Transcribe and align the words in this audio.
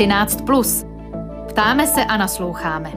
13. 0.00 0.42
Plus. 0.46 0.84
Ptáme 1.48 1.86
se 1.86 2.04
a 2.04 2.16
nasloucháme. 2.16 2.92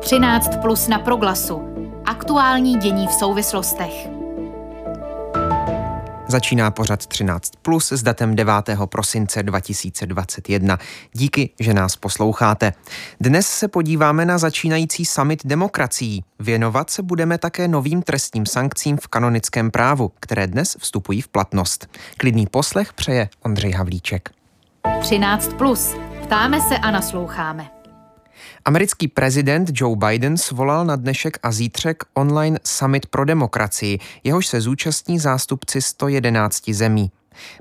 13 0.00 0.56
plus 0.62 0.88
na 0.88 0.98
proglasu. 0.98 1.62
Aktuální 2.04 2.76
dění 2.76 3.06
v 3.06 3.12
souvislostech. 3.12 4.08
Začíná 6.28 6.70
pořad 6.70 7.06
13 7.06 7.52
plus 7.62 7.92
s 7.92 8.02
datem 8.02 8.36
9. 8.36 8.54
prosince 8.84 9.42
2021. 9.42 10.78
Díky, 11.12 11.50
že 11.60 11.74
nás 11.74 11.96
posloucháte. 11.96 12.72
Dnes 13.20 13.46
se 13.46 13.68
podíváme 13.68 14.24
na 14.24 14.38
začínající 14.38 15.04
summit 15.04 15.40
demokracií. 15.44 16.24
Věnovat 16.40 16.90
se 16.90 17.02
budeme 17.02 17.38
také 17.38 17.68
novým 17.68 18.02
trestním 18.02 18.46
sankcím 18.46 18.96
v 18.96 19.08
kanonickém 19.08 19.70
právu, 19.70 20.12
které 20.20 20.46
dnes 20.46 20.76
vstupují 20.80 21.20
v 21.20 21.28
platnost. 21.28 21.86
Klidný 22.16 22.46
poslech 22.46 22.92
přeje 22.92 23.28
Ondřej 23.42 23.72
Havlíček. 23.72 24.39
13 25.00 25.52
plus. 25.58 25.94
Ptáme 26.22 26.60
se 26.60 26.78
a 26.78 26.90
nasloucháme. 26.90 27.70
Americký 28.64 29.08
prezident 29.08 29.70
Joe 29.74 29.96
Biden 29.96 30.36
svolal 30.36 30.84
na 30.84 30.96
dnešek 30.96 31.38
a 31.42 31.52
zítřek 31.52 32.04
online 32.14 32.58
summit 32.64 33.06
pro 33.06 33.24
demokracii, 33.24 33.98
jehož 34.24 34.46
se 34.46 34.60
zúčastní 34.60 35.18
zástupci 35.18 35.82
111 35.82 36.70
zemí. 36.70 37.10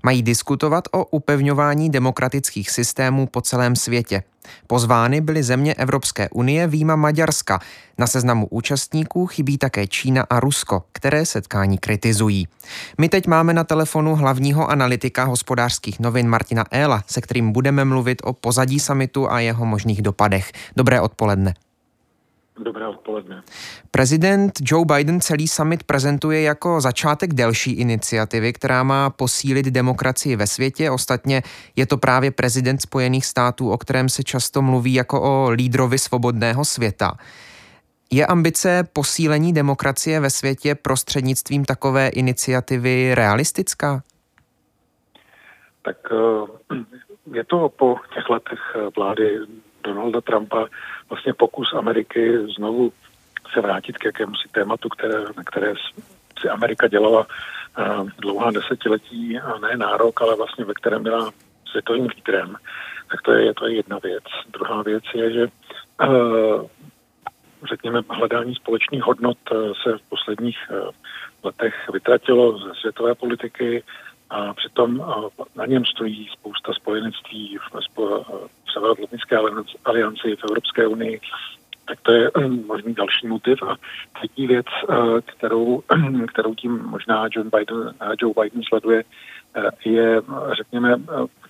Mají 0.04 0.24
diskutovat 0.24 0.84
o 0.92 1.06
upevňování 1.06 1.90
demokratických 1.90 2.72
systémů 2.72 3.28
po 3.28 3.42
celém 3.42 3.76
světě. 3.76 4.24
Pozvány 4.68 5.22
byly 5.22 5.44
země 5.44 5.74
Evropské 5.74 6.30
unie 6.30 6.68
výjima 6.68 6.96
Maďarska. 6.96 7.60
Na 7.98 8.08
seznamu 8.08 8.48
účastníků 8.48 9.28
chybí 9.28 9.58
také 9.58 9.88
Čína 9.88 10.26
a 10.30 10.40
Rusko, 10.40 10.84
které 10.92 11.26
setkání 11.26 11.78
kritizují. 11.78 12.48
My 12.98 13.10
teď 13.10 13.28
máme 13.28 13.54
na 13.54 13.64
telefonu 13.64 14.16
hlavního 14.16 14.70
analytika 14.70 15.24
hospodářských 15.24 16.00
novin 16.00 16.30
Martina 16.30 16.66
Éla, 16.72 17.04
se 17.08 17.22
kterým 17.22 17.52
budeme 17.52 17.86
mluvit 17.86 18.22
o 18.24 18.34
pozadí 18.34 18.80
samitu 18.80 19.32
a 19.32 19.40
jeho 19.40 19.66
možných 19.66 20.02
dopadech. 20.02 20.52
Dobré 20.76 21.02
odpoledne. 21.02 21.54
Dobré 22.60 22.88
odpoledne. 22.88 23.44
Prezident 23.92 24.52
Joe 24.62 24.86
Biden 24.86 25.22
celý 25.22 25.48
summit 25.48 25.84
prezentuje 25.84 26.42
jako 26.42 26.82
začátek 26.82 27.34
delší 27.34 27.72
iniciativy, 27.72 28.54
která 28.54 28.84
má 28.84 29.10
posílit 29.10 29.66
demokracii 29.66 30.36
ve 30.36 30.48
světě. 30.48 30.92
Ostatně 30.92 31.42
je 31.76 31.86
to 31.86 31.98
právě 31.98 32.32
prezident 32.32 32.82
Spojených 32.82 33.26
států, 33.26 33.72
o 33.72 33.78
kterém 33.78 34.10
se 34.10 34.24
často 34.24 34.62
mluví 34.62 34.94
jako 34.94 35.22
o 35.22 35.50
lídrovi 35.50 36.00
svobodného 36.00 36.66
světa. 36.66 37.18
Je 38.12 38.26
ambice 38.26 38.84
posílení 38.94 39.54
demokracie 39.54 40.20
ve 40.20 40.30
světě 40.30 40.76
prostřednictvím 40.76 41.66
takové 41.66 42.08
iniciativy 42.08 43.16
realistická? 43.16 44.02
Tak 45.82 45.98
eh, 46.12 46.76
je 47.34 47.44
to 47.44 47.70
po 47.70 47.96
těch 48.14 48.30
letech 48.30 48.60
vlády 48.96 49.40
Donalda 49.84 50.22
Trumpa 50.22 50.68
vlastně 51.10 51.34
pokus 51.34 51.74
Ameriky 51.74 52.38
znovu 52.56 52.92
se 53.54 53.62
vrátit 53.62 53.98
k 53.98 54.06
jakémusi 54.06 54.48
tématu, 54.52 54.90
které, 54.90 55.20
na 55.38 55.44
které 55.46 55.74
si 56.42 56.50
Amerika 56.50 56.88
dělala 56.88 57.28
uh, 57.80 58.10
dlouhá 58.18 58.52
desetiletí, 58.52 59.40
a 59.40 59.60
ne 59.60 59.78
nárok, 59.78 60.22
ale 60.22 60.36
vlastně 60.36 60.66
ve 60.66 60.74
kterém 60.74 61.04
byla 61.04 61.32
světovým 61.72 62.08
lídrem, 62.16 62.56
tak 63.12 63.22
to 63.22 63.32
je, 63.32 63.54
to 63.54 63.68
je 63.68 63.76
jedna 63.76 64.00
věc. 64.04 64.24
Druhá 64.54 64.84
věc 64.84 65.04
je, 65.16 65.34
že 65.34 65.48
uh, 66.08 66.68
řekněme, 67.70 68.02
hledání 68.10 68.56
společných 68.56 69.04
hodnot 69.04 69.38
se 69.84 69.98
v 69.98 70.10
posledních 70.10 70.58
letech 71.44 71.90
vytratilo 71.94 72.58
ze 72.58 72.76
světové 72.76 73.16
politiky 73.16 73.84
a 74.30 74.54
přitom 74.54 75.06
na 75.56 75.66
něm 75.66 75.86
stojí 75.86 76.30
spousta 76.32 76.74
spojenectví 76.74 77.58
Severoatlantické 78.90 79.38
alianci, 79.86 80.36
v 80.36 80.44
Evropské 80.44 80.88
unii, 80.88 81.20
tak 81.88 82.02
to 82.02 82.12
je 82.12 82.32
možný 82.66 82.94
další 82.94 83.28
motiv. 83.28 83.64
A 83.64 83.76
třetí 84.18 84.48
věc, 84.48 84.66
kterou, 85.26 85.84
kterou 86.28 86.56
tím 86.56 86.82
možná 86.84 87.28
John 87.32 87.50
Biden, 87.50 87.94
Joe 88.22 88.34
Biden 88.42 88.64
sleduje, 88.64 89.04
je, 89.86 90.22
řekněme, 90.52 90.96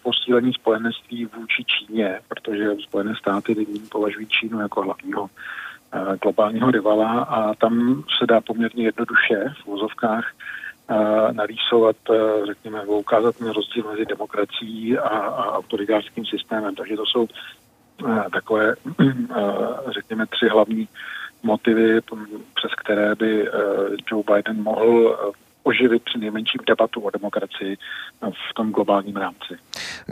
posílení 0.04 0.54
spojenectví 0.54 1.26
vůči 1.26 1.64
Číně, 1.64 2.20
protože 2.28 2.76
Spojené 2.80 3.16
státy 3.16 3.68
považují 3.92 4.28
Čínu 4.28 4.60
jako 4.60 4.82
hlavního 4.82 5.30
globálního 6.22 6.72
rivala 6.72 7.24
a 7.24 7.54
tam 7.54 8.04
se 8.20 8.26
dá 8.26 8.42
poměrně 8.42 8.84
jednoduše 8.84 9.54
v 9.64 9.66
vozovkách 9.66 10.32
narýsovat, 11.32 11.96
eh, 12.10 12.46
řekněme, 12.46 12.86
ukázat 12.86 13.36
ten 13.36 13.50
rozdíl 13.50 13.84
mezi 13.92 14.06
demokracií 14.06 14.98
a, 14.98 15.08
a 15.08 15.58
autoritářským 15.58 16.26
systémem. 16.26 16.76
Takže 16.76 16.96
to 16.96 17.06
jsou 17.06 17.28
eh, 18.08 18.24
takové, 18.34 18.76
eh, 19.00 19.44
řekněme, 19.92 20.26
tři 20.26 20.48
hlavní 20.48 20.88
motivy, 21.44 22.02
přes 22.56 22.72
které 22.84 23.16
by 23.16 23.50
Joe 24.12 24.24
Biden 24.34 24.64
mohl 24.64 25.18
oživit 25.64 26.04
při 26.04 26.18
nejmenším 26.18 26.62
debatu 26.68 27.02
o 27.02 27.10
demokracii 27.10 27.78
v 28.22 28.54
tom 28.54 28.72
globálním 28.72 29.16
rámci. 29.16 29.58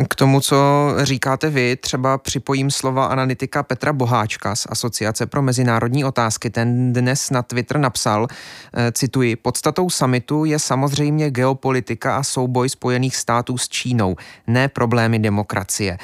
K 0.09 0.15
tomu, 0.15 0.41
co 0.41 0.57
říkáte 0.97 1.49
vy, 1.49 1.75
třeba 1.75 2.17
připojím 2.17 2.71
slova 2.71 3.05
analytika 3.05 3.63
Petra 3.63 3.93
Boháčka 3.93 4.55
z 4.55 4.67
Asociace 4.69 5.25
pro 5.25 5.41
mezinárodní 5.41 6.05
otázky. 6.05 6.49
Ten 6.49 6.93
dnes 6.93 7.29
na 7.29 7.41
Twitter 7.43 7.77
napsal, 7.77 8.27
eh, 8.73 8.91
cituji, 8.91 9.35
podstatou 9.35 9.89
samitu 9.89 10.45
je 10.45 10.59
samozřejmě 10.59 11.31
geopolitika 11.31 12.17
a 12.17 12.23
souboj 12.23 12.69
Spojených 12.69 13.15
států 13.15 13.57
s 13.57 13.69
Čínou, 13.69 14.15
ne 14.47 14.67
problémy 14.67 15.19
demokracie. 15.19 15.97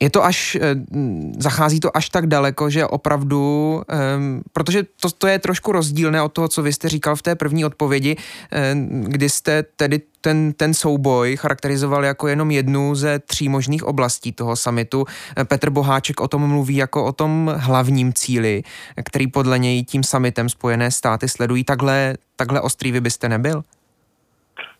Je 0.00 0.10
to 0.10 0.24
až, 0.24 0.58
eh, 0.60 0.74
zachází 1.38 1.80
to 1.80 1.96
až 1.96 2.08
tak 2.08 2.26
daleko, 2.26 2.70
že 2.70 2.86
opravdu, 2.86 3.82
um, 4.16 4.42
protože 4.52 4.82
to, 5.00 5.10
to 5.10 5.26
je 5.26 5.38
trošku 5.38 5.72
rozdílné 5.72 6.22
od 6.22 6.32
toho, 6.32 6.48
co 6.48 6.62
vy 6.62 6.72
jste 6.72 6.88
říkal 6.88 7.16
v 7.16 7.22
té 7.22 7.34
první 7.34 7.64
odpovědi, 7.64 8.16
um, 8.74 9.00
kdy 9.00 9.28
jste 9.28 9.62
tedy 9.62 10.00
ten, 10.20 10.52
ten 10.52 10.74
souboj 10.74 11.36
charakterizoval 11.36 12.04
jako 12.04 12.28
jenom 12.28 12.50
jednu 12.50 12.94
ze 12.94 13.18
tří 13.18 13.48
možných 13.48 13.84
oblastí 13.84 14.32
toho 14.32 14.56
samitu. 14.56 15.04
Petr 15.44 15.70
Boháček 15.70 16.20
o 16.20 16.28
tom 16.28 16.48
mluví 16.48 16.76
jako 16.76 17.04
o 17.04 17.12
tom 17.12 17.54
hlavním 17.56 18.12
cíli, 18.12 18.62
který 19.04 19.26
podle 19.26 19.58
něj 19.58 19.84
tím 19.84 20.02
samitem 20.02 20.48
Spojené 20.48 20.90
státy 20.90 21.28
sledují. 21.28 21.64
Takhle, 21.64 22.14
takhle 22.36 22.60
ostrý 22.60 22.92
vy 22.92 23.00
byste 23.00 23.28
nebyl? 23.28 23.64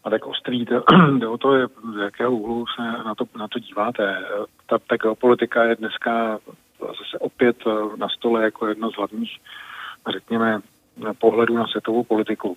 A 0.05 0.11
tak 0.11 0.27
ostrý, 0.27 0.65
to, 0.65 0.85
jde 1.19 1.29
o 1.29 1.39
to, 1.39 1.67
z 1.69 1.97
jakého 2.03 2.33
úhlu 2.33 2.65
se 2.67 2.83
na 2.83 3.15
to, 3.15 3.25
na 3.39 3.49
to 3.49 3.59
díváte. 3.59 4.25
Ta, 4.67 4.79
ta 4.79 4.97
geopolitika 4.97 5.65
je 5.65 5.77
dneska 5.77 6.39
zase 6.81 7.19
opět 7.19 7.57
na 7.97 8.09
stole 8.09 8.43
jako 8.43 8.67
jedno 8.67 8.91
z 8.91 8.97
hlavních, 8.97 9.41
řekněme, 10.13 10.61
pohledů 11.19 11.57
na 11.57 11.67
světovou 11.67 12.05
politiku. 12.05 12.57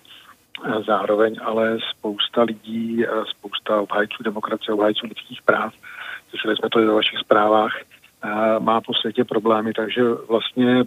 Zároveň 0.86 1.36
ale 1.42 1.78
spousta 1.90 2.42
lidí, 2.42 3.04
spousta 3.30 3.80
obhájců 3.80 4.22
demokracie, 4.22 4.74
obhájců 4.74 5.06
lidských 5.06 5.42
práv, 5.42 5.74
slyšeli 6.30 6.56
jsme 6.56 6.68
to 6.68 6.80
i 6.80 6.86
ve 6.86 6.92
vašich 6.92 7.18
zprávách, 7.18 7.72
má 8.58 8.80
po 8.80 8.94
světě 8.94 9.24
problémy, 9.24 9.72
takže 9.72 10.02
vlastně 10.28 10.84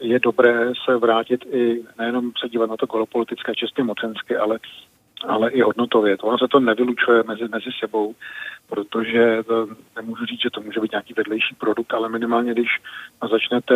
je 0.00 0.18
dobré 0.18 0.72
se 0.84 0.96
vrátit 0.96 1.44
i 1.52 1.82
nejenom 1.98 2.32
se 2.40 2.48
dívat 2.48 2.70
na 2.70 2.76
to 2.76 2.86
geopolitické 2.86 3.54
čistě 3.54 3.82
mocensky, 3.82 4.36
ale 4.36 4.58
ale 5.26 5.50
i 5.50 5.60
hodnotově. 5.60 6.16
To 6.16 6.38
se 6.38 6.48
to 6.50 6.60
nevylučuje 6.60 7.22
mezi, 7.26 7.48
mezi 7.48 7.70
sebou, 7.80 8.14
protože 8.68 9.42
to, 9.46 9.68
nemůžu 9.96 10.24
říct, 10.26 10.42
že 10.42 10.50
to 10.50 10.60
může 10.60 10.80
být 10.80 10.92
nějaký 10.92 11.14
vedlejší 11.14 11.54
produkt, 11.54 11.94
ale 11.94 12.08
minimálně, 12.08 12.52
když 12.52 12.68
začnete 13.30 13.74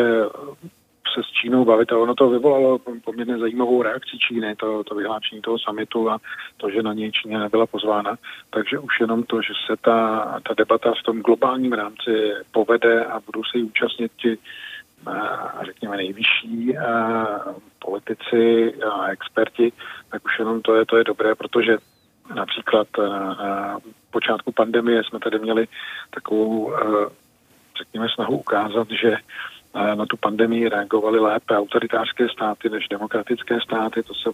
se 1.15 1.23
s 1.23 1.33
Čínou 1.33 1.65
bavit 1.65 1.93
a 1.93 1.99
ono 1.99 2.15
to 2.15 2.31
vyvolalo 2.31 2.79
poměrně 3.05 3.39
zajímavou 3.39 3.83
reakci 3.83 4.19
Číny, 4.19 4.57
to, 4.57 4.85
to 4.85 4.95
vyhlášení 4.95 5.41
toho 5.41 5.59
samitu 5.59 6.11
a 6.11 6.19
to, 6.57 6.71
že 6.71 6.83
na 6.83 6.93
něj 6.93 7.13
Číně 7.13 7.39
nebyla 7.39 7.67
pozvána. 7.67 8.17
Takže 8.51 8.79
už 8.79 9.01
jenom 9.01 9.23
to, 9.23 9.43
že 9.43 9.53
se 9.67 9.77
ta, 9.77 10.25
ta 10.49 10.55
debata 10.55 10.93
v 11.01 11.03
tom 11.03 11.21
globálním 11.21 11.73
rámci 11.73 12.33
povede 12.53 13.05
a 13.05 13.21
budou 13.21 13.45
se 13.45 13.59
jí 13.59 13.65
účastnit 13.65 14.13
ti 14.17 14.39
řekněme, 15.65 15.97
nejvyšší 15.97 16.75
politici 17.79 18.75
a 18.83 19.07
experti, 19.07 19.73
tak 20.11 20.25
už 20.25 20.39
jenom 20.39 20.63
to 20.63 20.75
je, 20.75 20.87
to 20.87 20.97
je 20.97 21.05
dobré, 21.05 21.35
protože 21.35 21.79
například 22.35 22.89
na 22.99 23.79
počátku 24.11 24.53
pandemie 24.53 25.05
jsme 25.05 25.19
tady 25.19 25.39
měli 25.39 25.69
takovou, 26.11 26.75
řekněme, 27.79 28.07
snahu 28.15 28.39
ukázat, 28.39 28.89
že 28.91 29.17
na 29.95 30.07
tu 30.07 30.17
pandemii 30.17 30.69
reagovaly 30.69 31.21
lépe 31.21 31.57
autoritářské 31.57 32.29
státy 32.29 32.69
než 32.69 32.89
demokratické 32.89 33.61
státy. 33.61 34.03
To 34.03 34.15
se 34.15 34.31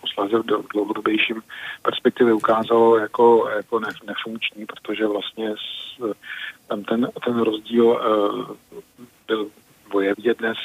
posledně 0.00 0.38
v 0.38 0.68
dlouhodobějším 0.72 1.42
perspektivě 1.82 2.34
ukázalo 2.34 2.98
jako, 2.98 3.48
jako 3.56 3.80
nefunkční, 4.06 4.66
protože 4.66 5.06
vlastně 5.06 5.54
tam 6.68 6.84
ten, 6.84 7.08
ten 7.24 7.40
rozdíl 7.40 8.00
byl 9.26 9.50
je 10.04 10.14
vidět 10.14 10.38
dnes, 10.38 10.56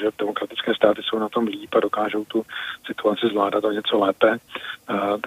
že 0.00 0.10
demokratické 0.18 0.74
státy 0.74 1.02
jsou 1.02 1.18
na 1.18 1.28
tom 1.28 1.46
líp 1.46 1.74
a 1.74 1.80
dokážou 1.80 2.24
tu 2.24 2.44
situaci 2.86 3.26
zvládat 3.26 3.64
o 3.64 3.72
něco 3.72 3.98
lépe. 3.98 4.38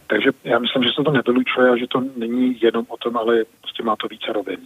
Takže 0.08 0.30
já 0.44 0.60
myslím, 0.60 0.84
že 0.84 0.90
se 0.96 1.04
to 1.04 1.12
nevylučuje 1.12 1.70
a 1.70 1.78
že 1.78 1.88
to 1.88 2.04
není 2.16 2.60
jenom 2.62 2.86
o 2.90 2.98
tom, 2.98 3.18
ale 3.18 3.44
prostě 3.62 3.84
má 3.84 3.96
to 3.96 4.08
více 4.08 4.34
rovin. 4.34 4.60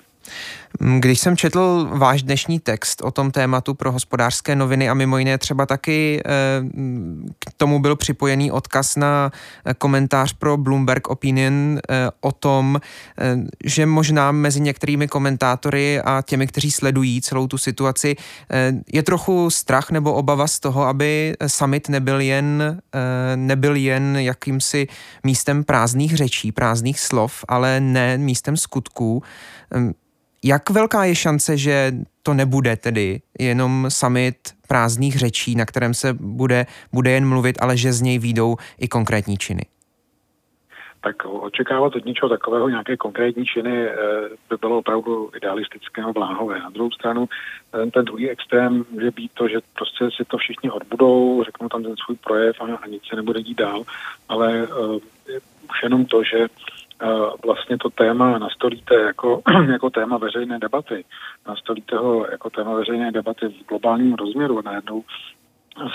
Když 0.80 1.20
jsem 1.20 1.38
četl 1.38 1.90
váš 1.92 2.24
dnešní 2.24 2.60
text 2.60 3.02
o 3.02 3.12
tom 3.12 3.32
tématu 3.32 3.74
pro 3.74 3.92
hospodářské 3.92 4.56
noviny 4.56 4.90
a 4.90 4.94
mimo 4.94 5.18
jiné 5.18 5.38
třeba 5.38 5.66
taky 5.66 6.22
eh, 6.26 6.32
k 7.40 7.54
tomu 7.58 7.80
byl 7.80 7.96
připojený 7.96 8.52
odkaz 8.52 8.96
na 8.96 9.32
komentář 9.78 10.34
pro 10.34 10.58
Bloomberg 10.58 11.08
Opinion 11.08 11.80
eh, 11.90 12.10
o 12.22 12.32
tom, 12.32 12.82
eh, 13.18 13.38
že 13.64 13.86
možná 13.86 14.32
mezi 14.32 14.60
některými 14.60 15.08
komentátory 15.08 16.02
a 16.02 16.22
těmi, 16.22 16.48
kteří 16.48 16.72
sledují 16.72 17.22
celou 17.22 17.48
tu 17.48 17.58
situaci, 17.58 18.16
je 18.94 19.04
trochu 19.04 19.50
strach 19.50 19.92
nebo 19.92 20.14
obava 20.14 20.48
z 20.48 20.60
toho, 20.60 20.86
aby 20.86 21.36
summit 21.48 21.90
nebyl 21.90 22.22
jen, 22.22 22.82
nebyl 23.36 23.76
jen 23.76 24.18
jakýmsi 24.20 24.88
místem 25.24 25.64
prázdných 25.64 26.18
řečí, 26.18 26.52
prázdných 26.52 27.00
slov, 27.00 27.46
ale 27.48 27.80
ne 27.80 28.18
místem 28.18 28.58
skutků. 28.58 29.24
Jak 30.44 30.70
velká 30.70 31.04
je 31.04 31.16
šance, 31.16 31.58
že 31.58 31.92
to 32.24 32.34
nebude 32.34 32.76
tedy 32.76 33.22
jenom 33.40 33.86
summit 33.90 34.36
prázdných 34.68 35.20
řečí, 35.20 35.56
na 35.56 35.66
kterém 35.66 35.94
se 35.94 36.14
bude, 36.14 36.66
bude 36.94 37.12
jen 37.12 37.28
mluvit, 37.28 37.58
ale 37.62 37.78
že 37.78 37.94
z 37.94 38.02
něj 38.02 38.20
výjdou 38.20 38.56
i 38.80 38.88
konkrétní 38.88 39.38
činy? 39.38 39.62
Tak 41.04 41.26
očekávat 41.26 41.96
od 41.96 42.06
něčeho 42.06 42.30
takového 42.30 42.70
nějaké 42.70 42.98
konkrétní 42.98 43.46
činy 43.46 43.88
eh, 43.88 43.96
by 44.50 44.58
bylo 44.62 44.78
opravdu 44.78 45.32
idealistické 45.38 46.02
a 46.02 46.12
bláhové. 46.12 46.60
Na 46.60 46.70
druhou 46.70 46.92
stranu 46.92 47.30
ten, 47.72 47.92
ten 47.92 48.06
druhý 48.06 48.30
extrém 48.30 48.86
může 48.92 49.12
být 49.12 49.32
to, 49.34 49.48
že 49.48 49.58
prostě 49.76 50.06
si 50.18 50.26
to 50.26 50.38
všichni 50.38 50.72
odbudou, 50.72 51.44
řeknou 51.44 51.70
tam 51.70 51.84
ten 51.84 51.96
svůj 52.06 52.18
projev 52.18 52.62
a, 52.62 52.76
a 52.76 52.88
nic 52.88 53.04
se 53.10 53.16
nebude 53.16 53.44
dít 53.44 53.58
dál, 53.58 53.84
ale 54.30 54.68
uh, 54.68 55.00
už 55.70 55.84
jenom 55.84 56.06
to, 56.06 56.24
že 56.24 56.48
vlastně 57.46 57.78
to 57.78 57.90
téma 57.90 58.40
nastolíte 58.40 58.96
jako, 58.96 59.42
jako 59.72 59.90
téma 59.90 60.18
veřejné 60.18 60.60
debaty, 60.60 61.06
nastolíte 61.48 61.98
ho 61.98 62.26
jako 62.32 62.50
téma 62.50 62.74
veřejné 62.74 63.12
debaty 63.12 63.48
v 63.48 63.68
globálním 63.68 64.14
rozměru. 64.14 64.60
A 64.60 64.62
najednou 64.62 65.04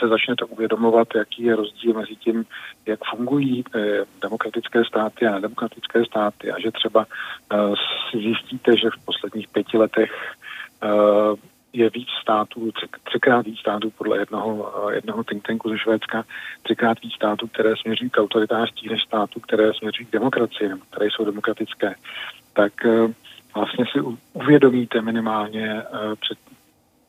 se 0.00 0.08
začnete 0.08 0.44
uvědomovat, 0.44 1.08
jaký 1.14 1.42
je 1.42 1.56
rozdíl 1.56 1.94
mezi 1.94 2.16
tím, 2.16 2.44
jak 2.86 3.00
fungují 3.10 3.64
eh, 3.74 4.04
demokratické 4.22 4.84
státy 4.84 5.26
a 5.26 5.32
nedemokratické 5.32 6.04
státy. 6.04 6.52
A 6.52 6.60
že 6.60 6.70
třeba 6.70 7.06
eh, 7.52 7.56
si 8.10 8.18
zjistíte, 8.18 8.76
že 8.76 8.90
v 8.90 9.04
posledních 9.04 9.48
pěti 9.48 9.78
letech 9.78 10.12
eh, 10.82 10.88
je 11.76 11.90
víc 11.90 12.08
států, 12.22 12.72
tři, 12.72 12.86
třikrát 13.04 13.46
víc 13.46 13.58
států 13.58 13.90
podle 13.90 14.18
jednoho, 14.18 14.72
eh, 14.90 14.94
jednoho 14.94 15.24
think 15.24 15.46
tanku 15.46 15.70
ze 15.70 15.78
Švédska, 15.78 16.24
třikrát 16.62 17.02
víc 17.02 17.12
států, 17.14 17.46
které 17.46 17.76
směřují 17.76 18.10
k 18.10 18.20
autoritářství, 18.20 18.88
než 18.88 19.02
států, 19.02 19.40
které 19.40 19.74
směřují 19.74 20.06
k 20.06 20.12
demokracii, 20.12 20.70
které 20.90 21.06
jsou 21.06 21.24
demokratické, 21.24 21.94
tak 22.52 22.72
eh, 22.84 23.14
vlastně 23.54 23.84
si 23.92 24.00
uvědomíte 24.32 25.02
minimálně 25.02 25.82
eh, 25.82 26.16
před 26.20 26.38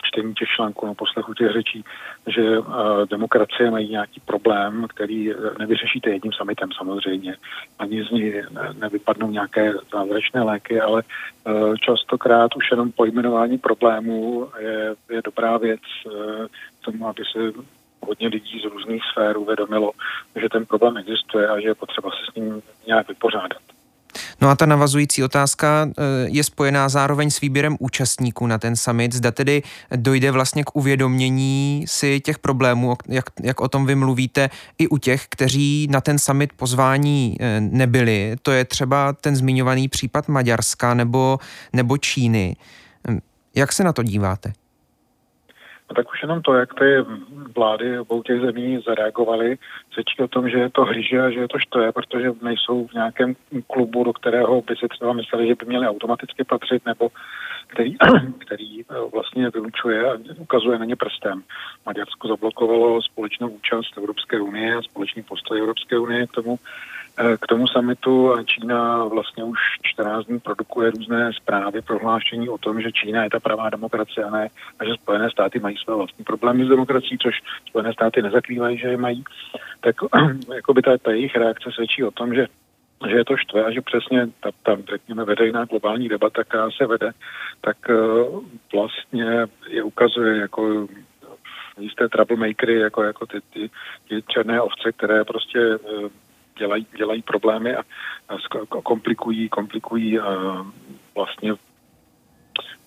čtení 0.07 0.33
těch 0.33 0.47
článků, 0.55 0.85
na 0.85 0.93
poslechu 0.93 1.33
těch 1.33 1.51
řečí, 1.51 1.83
že 2.27 2.59
uh, 2.59 2.65
demokracie 3.09 3.71
mají 3.71 3.91
nějaký 3.91 4.19
problém, 4.19 4.85
který 4.89 5.33
nevyřešíte 5.59 6.09
jedním 6.09 6.33
samitem 6.33 6.69
samozřejmě. 6.77 7.35
Ani 7.79 8.03
z 8.03 8.11
ní 8.11 8.33
nevypadnou 8.79 9.31
nějaké 9.31 9.73
zázračné 9.93 10.41
léky, 10.43 10.81
ale 10.81 11.03
uh, 11.03 11.75
častokrát 11.75 12.55
už 12.55 12.71
jenom 12.71 12.91
pojmenování 12.91 13.57
problémů 13.57 14.47
je, 14.59 14.95
je 15.09 15.21
dobrá 15.21 15.57
věc 15.57 15.81
uh, 16.05 16.13
tomu, 16.81 17.07
aby 17.07 17.23
se 17.31 17.39
hodně 18.01 18.27
lidí 18.27 18.59
z 18.61 18.65
různých 18.65 19.03
sfér 19.11 19.37
uvědomilo, 19.37 19.91
že 20.35 20.49
ten 20.49 20.65
problém 20.65 20.97
existuje 20.97 21.47
a 21.47 21.59
že 21.59 21.67
je 21.67 21.75
potřeba 21.75 22.09
se 22.09 22.31
s 22.31 22.35
ním 22.35 22.61
nějak 22.87 23.07
vypořádat. 23.07 23.56
No 24.41 24.49
a 24.49 24.55
ta 24.55 24.65
navazující 24.65 25.23
otázka 25.23 25.89
eh, 25.89 26.01
je 26.25 26.43
spojená 26.43 26.89
zároveň 26.89 27.29
s 27.29 27.41
výběrem 27.41 27.75
účastníků 27.79 28.47
na 28.47 28.57
ten 28.57 28.75
summit. 28.75 29.13
Zda 29.13 29.31
tedy 29.31 29.63
dojde 29.95 30.31
vlastně 30.31 30.63
k 30.63 30.75
uvědomění 30.75 31.85
si 31.87 32.19
těch 32.19 32.39
problémů, 32.39 32.95
jak, 33.07 33.25
jak 33.43 33.61
o 33.61 33.67
tom 33.67 33.85
vy 33.85 33.95
mluvíte, 33.95 34.49
i 34.77 34.87
u 34.87 34.97
těch, 34.97 35.25
kteří 35.29 35.87
na 35.91 36.01
ten 36.01 36.19
summit 36.19 36.53
pozvání 36.53 37.37
eh, 37.39 37.61
nebyli. 37.61 38.35
To 38.41 38.51
je 38.51 38.65
třeba 38.65 39.13
ten 39.13 39.35
zmiňovaný 39.35 39.87
případ 39.87 40.27
Maďarska 40.27 40.93
nebo, 40.93 41.39
nebo 41.73 41.97
Číny. 41.97 42.55
Hm, 43.09 43.19
jak 43.55 43.73
se 43.73 43.83
na 43.83 43.93
to 43.93 44.03
díváte? 44.03 44.53
No 45.89 45.95
tak 45.95 46.11
už 46.11 46.21
jenom 46.21 46.41
to, 46.41 46.53
jak 46.53 46.73
ty 46.73 47.05
vlády 47.55 47.99
obou 47.99 48.23
těch 48.23 48.41
zemí 48.41 48.79
zareagovaly, 48.85 49.57
svědčí 49.93 50.23
o 50.23 50.27
tom, 50.27 50.49
že 50.49 50.57
je 50.57 50.69
to 50.69 50.85
hryže 50.85 51.21
a 51.21 51.29
že 51.29 51.39
je 51.39 51.47
to 51.47 51.59
štve, 51.59 51.91
protože 51.91 52.31
nejsou 52.41 52.87
v 52.87 52.93
nějakém 52.93 53.35
klubu, 53.67 54.03
do 54.03 54.13
kterého 54.13 54.61
by 54.61 54.75
si 54.75 54.87
třeba 54.87 55.13
mysleli, 55.13 55.47
že 55.47 55.55
by 55.55 55.65
měli 55.65 55.87
automaticky 55.87 56.43
patřit, 56.43 56.85
nebo 56.85 57.09
který, 57.67 57.97
který 58.37 58.81
eh, 58.81 58.85
vlastně 59.13 59.49
vylučuje 59.49 60.11
a 60.11 60.17
ukazuje 60.37 60.79
na 60.79 60.85
ně 60.85 60.95
prstem. 60.95 61.43
Maďarsko 61.85 62.27
zablokovalo 62.27 63.01
společnou 63.01 63.49
účast 63.49 63.97
Evropské 63.97 64.41
unie 64.41 64.75
a 64.75 64.81
společný 64.81 65.23
postoj 65.23 65.59
Evropské 65.59 65.99
unie 65.99 66.27
k 66.27 66.31
tomu, 66.31 66.59
Eh, 67.19 67.37
k 67.37 67.47
tomu 67.47 67.67
samitu 67.67 68.35
Čína 68.45 69.05
vlastně 69.05 69.43
už 69.43 69.59
14 69.81 70.25
dní 70.25 70.39
produkuje 70.39 70.91
různé 70.91 71.33
zprávy, 71.33 71.81
prohlášení 71.81 72.49
o 72.49 72.57
tom, 72.57 72.81
že 72.81 72.91
Čína 72.91 73.23
je 73.23 73.29
ta 73.29 73.39
pravá 73.39 73.69
demokracie 73.69 74.23
a 74.23 74.29
ne, 74.29 74.49
a 74.79 74.85
že 74.85 74.93
Spojené 74.93 75.29
státy 75.31 75.59
mají 75.59 75.77
své 75.77 75.95
vlastní 75.95 76.25
problémy 76.25 76.65
s 76.65 76.69
demokracií, 76.69 77.17
což 77.17 77.35
Spojené 77.67 77.93
státy 77.93 78.21
nezakrývají, 78.21 78.77
že 78.77 78.87
je 78.87 78.97
mají. 78.97 79.23
Tak 79.81 79.95
jako 80.55 80.73
by 80.73 80.81
ta, 80.81 80.97
ta 80.97 81.11
jejich 81.11 81.35
reakce 81.35 81.71
svědčí 81.71 82.03
o 82.03 82.11
tom, 82.11 82.33
že 82.33 82.47
že 83.09 83.15
je 83.15 83.25
to 83.25 83.37
štve 83.37 83.63
a 83.65 83.71
že 83.71 83.81
přesně 83.81 84.27
ta, 84.39 84.49
ta 84.63 84.77
řekněme, 84.89 85.25
veřejná 85.25 85.65
globální 85.65 86.09
debata, 86.09 86.43
která 86.43 86.71
se 86.71 86.85
vede, 86.85 87.11
tak 87.61 87.77
uh, 87.89 88.43
vlastně 88.73 89.47
je 89.69 89.83
ukazuje 89.83 90.37
jako 90.37 90.87
jisté 91.79 92.09
troublemakery, 92.09 92.79
jako, 92.79 93.03
jako 93.03 93.25
ty, 93.25 93.41
ty, 93.53 93.69
ty 94.09 94.23
černé 94.27 94.61
ovce, 94.61 94.91
které 94.91 95.23
prostě 95.23 95.77
uh, 95.77 96.09
dělají, 96.57 96.87
dělají 96.97 97.21
problémy 97.21 97.75
a, 97.75 97.83
a 98.29 98.81
komplikují, 98.83 99.49
komplikují 99.49 100.19
a 100.19 100.65
vlastně 101.15 101.53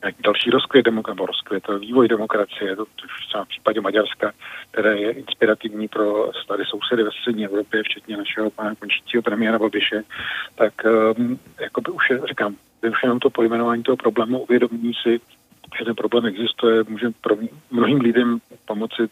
nějaký 0.03 0.23
další 0.23 0.51
rozkvět, 0.51 0.87
nebo 0.87 1.27
rozkvět, 1.27 1.65
vývoj 1.79 2.09
demokracie, 2.09 2.77
to, 2.77 2.85
třeba 3.29 3.45
v 3.45 3.49
případě 3.49 3.81
Maďarska, 3.81 4.33
které 4.71 4.97
je 4.97 5.11
inspirativní 5.11 5.89
pro 5.89 6.31
tady 6.49 6.65
sousedy 6.65 7.03
ve 7.03 7.11
střední 7.11 7.45
Evropě, 7.45 7.83
včetně 7.83 8.17
našeho 8.17 8.51
pana 8.51 8.75
končícího 8.75 9.23
premiéra 9.23 9.59
Babiše, 9.59 10.03
tak 10.55 10.73
um, 11.19 11.39
by 11.85 11.93
už 11.93 12.11
je, 12.11 12.21
říkám, 12.29 12.57
už 12.89 13.03
jenom 13.03 13.19
to 13.19 13.31
pojmenování 13.31 13.83
toho 13.83 13.97
problému, 13.97 14.39
uvědomění 14.39 14.93
si, 15.03 15.21
že 15.79 15.85
ten 15.85 15.95
problém 15.95 16.27
existuje, 16.27 16.85
může 16.89 17.07
pro 17.21 17.37
mnohým 17.71 18.01
lidem 18.01 18.39
pomoci 18.65 19.09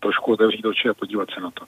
trošku 0.00 0.32
otevřít 0.32 0.66
oči 0.66 0.88
a 0.88 0.94
podívat 0.94 1.30
se 1.30 1.40
na 1.40 1.50
to. 1.50 1.64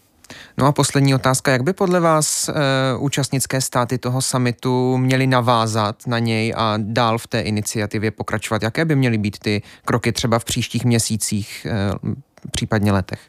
No 0.59 0.67
a 0.67 0.73
poslední 0.73 1.15
otázka, 1.15 1.53
jak 1.53 1.63
by 1.63 1.73
podle 1.73 2.01
vás 2.01 2.49
e, 2.49 2.53
účastnické 2.99 3.61
státy 3.61 3.99
toho 3.99 4.23
samitu 4.23 4.97
měly 4.97 5.27
navázat 5.27 6.07
na 6.07 6.19
něj 6.19 6.55
a 6.57 6.75
dál 6.77 7.19
v 7.19 7.27
té 7.27 7.41
iniciativě 7.41 8.11
pokračovat? 8.11 8.63
Jaké 8.63 8.85
by 8.85 8.97
měly 8.97 9.19
být 9.19 9.39
ty 9.39 9.63
kroky 9.85 10.13
třeba 10.13 10.39
v 10.39 10.45
příštích 10.45 10.85
měsících, 10.85 11.67
e, 11.67 12.11
případně 12.51 12.93
letech? 12.93 13.21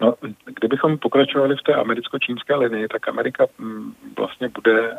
No, 0.00 0.14
kdybychom 0.44 0.98
pokračovali 0.98 1.56
v 1.56 1.62
té 1.62 1.74
americko-čínské 1.74 2.54
linii, 2.54 2.88
tak 2.88 3.08
Amerika 3.08 3.46
mm, 3.58 3.94
vlastně 4.16 4.48
bude 4.48 4.90
eh, 4.90 4.96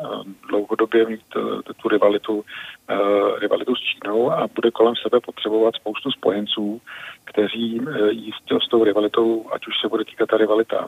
dlouhodobě 0.48 1.06
mít 1.06 1.20
eh, 1.36 1.72
tu 1.82 1.88
rivalitu, 1.88 2.44
eh, 2.90 2.96
rivalitu 3.40 3.74
s 3.74 3.80
Čínou 3.80 4.32
a 4.32 4.48
bude 4.54 4.70
kolem 4.70 4.94
sebe 5.02 5.20
potřebovat 5.20 5.74
spoustu 5.74 6.10
spojenců, 6.10 6.80
kteří 7.24 7.80
jistě 8.10 8.54
s 8.66 8.68
tou 8.68 8.84
rivalitou, 8.84 9.50
ať 9.52 9.66
už 9.66 9.74
se 9.80 9.88
bude 9.88 10.04
týkat 10.04 10.28
ta 10.28 10.36
rivalita, 10.36 10.86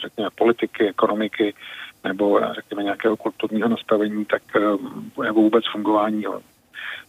řekněme, 0.00 0.30
politiky, 0.34 0.88
ekonomiky, 0.88 1.54
nebo 2.04 2.40
řekněme 2.54 2.82
nějakého 2.82 3.16
kulturního 3.16 3.68
nastavení, 3.68 4.24
tak 4.24 4.42
nebo 5.22 5.42
vůbec 5.42 5.64
fungování 5.72 6.24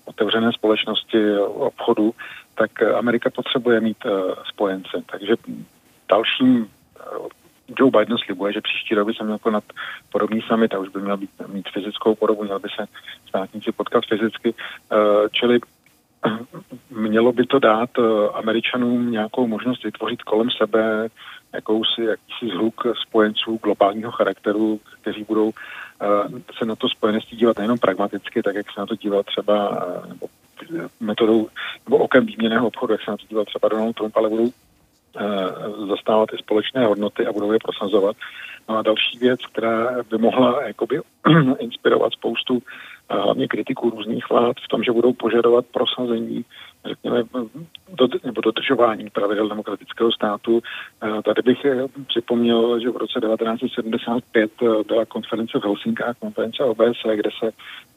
otevřené 0.05 0.53
společnosti, 0.53 1.37
obchodu, 1.39 2.13
tak 2.55 2.81
Amerika 2.81 3.29
potřebuje 3.29 3.81
mít 3.81 3.97
spojence. 4.49 5.03
Takže 5.11 5.35
dalším 6.09 6.67
eh, 6.99 7.03
Joe 7.79 7.91
Biden 7.91 8.17
slibuje, 8.17 8.53
že 8.53 8.61
příští 8.61 8.95
rok 8.95 9.07
by 9.07 9.13
se 9.13 9.23
měl 9.23 9.37
konat 9.37 9.63
podobný 10.11 10.41
summit 10.41 10.73
a 10.73 10.79
už 10.79 10.89
by 10.89 11.01
měl 11.01 11.17
být, 11.17 11.29
mít 11.47 11.69
fyzickou 11.73 12.15
podobu, 12.15 12.43
měl 12.43 12.59
by 12.59 12.69
se 12.79 12.85
státníci 13.27 13.71
potkat 13.71 14.03
fyzicky. 14.09 14.53
Eh, 14.91 14.95
čili 15.31 15.59
eh, 16.25 16.29
mělo 16.89 17.31
by 17.31 17.45
to 17.45 17.59
dát 17.59 17.89
Američanům 18.33 19.11
nějakou 19.11 19.47
možnost 19.47 19.83
vytvořit 19.83 20.23
kolem 20.23 20.49
sebe 20.49 21.09
jakousi, 21.53 22.01
jakýsi 22.01 22.55
zhluk 22.55 22.83
spojenců 23.07 23.59
globálního 23.63 24.11
charakteru, 24.11 24.79
kteří 25.01 25.23
budou 25.23 25.51
se 26.57 26.65
na 26.65 26.75
to 26.75 26.89
spojenectví 26.89 27.37
dívat 27.37 27.57
nejenom 27.57 27.77
pragmaticky, 27.77 28.43
tak 28.43 28.55
jak 28.55 28.71
se 28.71 28.79
na 28.79 28.85
to 28.85 28.95
díval 28.95 29.23
třeba, 29.23 29.85
nebo 30.07 30.27
metodou 30.99 31.49
nebo 31.85 31.97
okem 31.97 32.25
výměného 32.25 32.67
obchodu, 32.67 32.93
jak 32.93 33.01
se 33.01 33.11
na 33.11 33.17
to 33.17 33.25
díval 33.29 33.45
třeba 33.45 33.69
Donald 33.69 33.95
Trump, 33.95 34.17
ale 34.17 34.29
budou 34.29 34.51
zastávat 35.87 36.29
i 36.33 36.37
společné 36.37 36.85
hodnoty 36.85 37.25
a 37.25 37.33
budou 37.33 37.51
je 37.51 37.59
prosazovat. 37.59 38.15
No 38.69 38.77
a 38.77 38.81
další 38.81 39.17
věc, 39.17 39.39
která 39.45 40.03
by 40.09 40.17
mohla 40.17 40.63
jakoby 40.67 41.01
inspirovat 41.59 42.13
spoustu 42.13 42.61
hlavně 43.09 43.47
kritiků 43.47 43.89
různých 43.89 44.29
vlád 44.29 44.55
v 44.65 44.67
tom, 44.67 44.83
že 44.83 44.91
budou 44.91 45.13
požadovat 45.13 45.65
prosazení 45.65 46.45
řekněme, 46.87 47.23
do, 47.93 48.07
nebo 48.23 48.41
dodržování 48.41 49.09
pravidel 49.09 49.49
demokratického 49.49 50.11
státu. 50.11 50.61
Tady 51.25 51.41
bych 51.41 51.65
eh, 51.65 51.85
připomněl, 52.07 52.79
že 52.79 52.89
v 52.89 52.97
roce 52.97 53.19
1975 53.19 54.51
eh, 54.61 54.83
byla 54.87 55.05
konference 55.05 55.59
v 55.59 55.63
Helsinkách, 55.63 56.17
konference 56.19 56.63
OBSE, 56.63 57.15
kde 57.15 57.29
se 57.39 57.51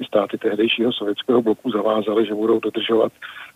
státy 0.07 0.39
tehdejšího 0.39 0.93
sovětského 0.93 1.43
bloku 1.43 1.71
zavázaly, 1.71 2.27
že 2.27 2.35
budou 2.35 2.61
dodržovat 2.61 3.13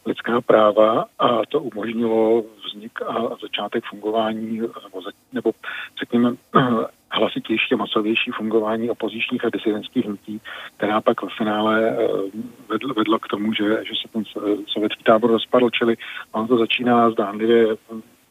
lidská 0.07 0.41
práva 0.41 1.05
a 1.19 1.47
to 1.49 1.61
umožnilo 1.61 2.45
vznik 2.67 3.03
a 3.03 3.37
začátek 3.43 3.85
fungování 3.85 4.59
nebo, 4.59 5.01
nebo 5.33 5.53
řekněme 5.99 6.35
hlasitější 7.13 7.75
a 7.75 7.77
masovější 7.77 8.31
fungování 8.31 8.91
opozičních 8.91 9.45
a 9.45 9.51
disidentských 9.53 10.07
hnutí, 10.07 10.41
která 10.77 11.01
pak 11.01 11.23
v 11.23 11.37
finále 11.39 11.89
eh, 11.89 12.09
vedla, 12.69 12.95
vedla 12.97 13.19
k 13.19 13.29
tomu, 13.29 13.53
že, 13.55 13.65
že 13.65 13.93
se 14.03 14.09
ten 14.13 14.25
sovětský 14.67 15.05
tábor 15.05 15.31
rozpadl, 15.31 15.71
čili 15.71 15.97
ono 16.33 16.49
to 16.49 16.59
začíná 16.59 17.11
zdánlivě 17.11 17.67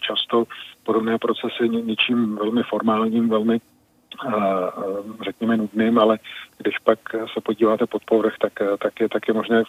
často 0.02 0.44
podobné 0.84 1.18
procesy 1.18 1.70
něčím 1.70 2.36
velmi 2.36 2.64
formálním, 2.64 3.30
velmi 3.30 3.60
eh, 4.28 4.32
řekněme 5.24 5.58
nudným, 5.58 6.00
ale 6.00 6.20
když 6.58 6.78
pak 6.78 7.00
se 7.34 7.42
podíváte 7.42 7.86
pod 7.88 8.04
povrch, 8.06 8.38
tak, 8.38 8.54
tak, 8.80 9.00
je, 9.00 9.10
tak 9.10 9.28
je 9.28 9.34
možné 9.34 9.64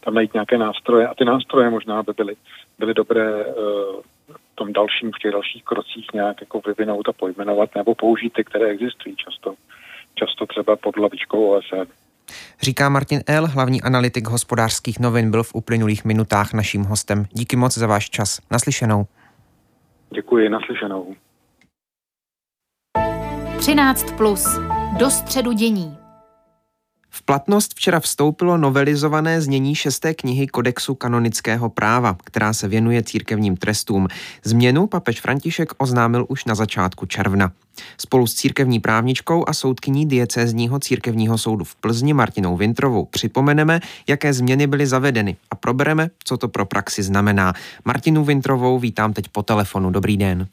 tam 0.00 0.14
najít 0.14 0.34
nějaké 0.34 0.58
nástroje 0.58 1.08
a 1.08 1.14
ty 1.14 1.24
nástroje 1.24 1.70
možná 1.70 2.02
by 2.02 2.12
byly, 2.16 2.36
byly 2.78 2.94
dobré 2.94 3.40
eh, 3.40 4.17
tom 4.58 4.72
dalším, 4.72 5.10
v 5.12 5.18
těch 5.22 5.32
dalších 5.32 5.64
krocích 5.64 6.06
nějak 6.14 6.40
jako 6.40 6.60
vyvinout 6.66 7.08
a 7.08 7.12
pojmenovat 7.12 7.74
nebo 7.74 7.94
použít 7.94 8.32
ty, 8.32 8.44
které 8.44 8.66
existují 8.66 9.16
často, 9.16 9.54
často 10.14 10.46
třeba 10.46 10.76
pod 10.76 10.96
lavičkou 10.96 11.40
OSN. 11.56 11.90
Říká 12.62 12.88
Martin 12.88 13.20
L., 13.26 13.46
hlavní 13.46 13.82
analytik 13.82 14.28
hospodářských 14.28 14.98
novin, 14.98 15.30
byl 15.30 15.42
v 15.42 15.54
uplynulých 15.54 16.04
minutách 16.04 16.52
naším 16.52 16.82
hostem. 16.82 17.26
Díky 17.32 17.56
moc 17.56 17.78
za 17.78 17.86
váš 17.86 18.10
čas. 18.10 18.40
Naslyšenou. 18.50 19.06
Děkuji, 20.10 20.48
naslyšenou. 20.48 21.14
13 23.58 24.16
plus. 24.16 24.58
Do 24.98 25.10
středu 25.10 25.52
dění. 25.52 26.07
V 27.10 27.22
platnost 27.22 27.74
včera 27.74 28.00
vstoupilo 28.00 28.58
novelizované 28.58 29.40
znění 29.40 29.74
šesté 29.74 30.14
knihy 30.14 30.46
Kodexu 30.46 30.94
kanonického 30.94 31.68
práva, 31.68 32.16
která 32.24 32.52
se 32.52 32.68
věnuje 32.68 33.02
církevním 33.02 33.56
trestům. 33.56 34.08
Změnu 34.44 34.86
papež 34.86 35.20
František 35.20 35.72
oznámil 35.78 36.26
už 36.28 36.44
na 36.44 36.54
začátku 36.54 37.06
června. 37.06 37.52
Spolu 37.98 38.26
s 38.26 38.34
církevní 38.34 38.80
právničkou 38.80 39.44
a 39.48 39.52
soudkyní 39.52 40.06
diecézního 40.06 40.78
církevního 40.78 41.38
soudu 41.38 41.64
v 41.64 41.74
Plzni 41.74 42.12
Martinou 42.12 42.56
Vintrovou 42.56 43.04
připomeneme, 43.04 43.80
jaké 44.06 44.32
změny 44.32 44.66
byly 44.66 44.86
zavedeny 44.86 45.36
a 45.50 45.54
probereme, 45.54 46.10
co 46.24 46.36
to 46.36 46.48
pro 46.48 46.66
praxi 46.66 47.02
znamená. 47.02 47.52
Martinu 47.84 48.24
Vintrovou 48.24 48.78
vítám 48.78 49.12
teď 49.12 49.28
po 49.28 49.42
telefonu. 49.42 49.90
Dobrý 49.90 50.16
den. 50.16 50.48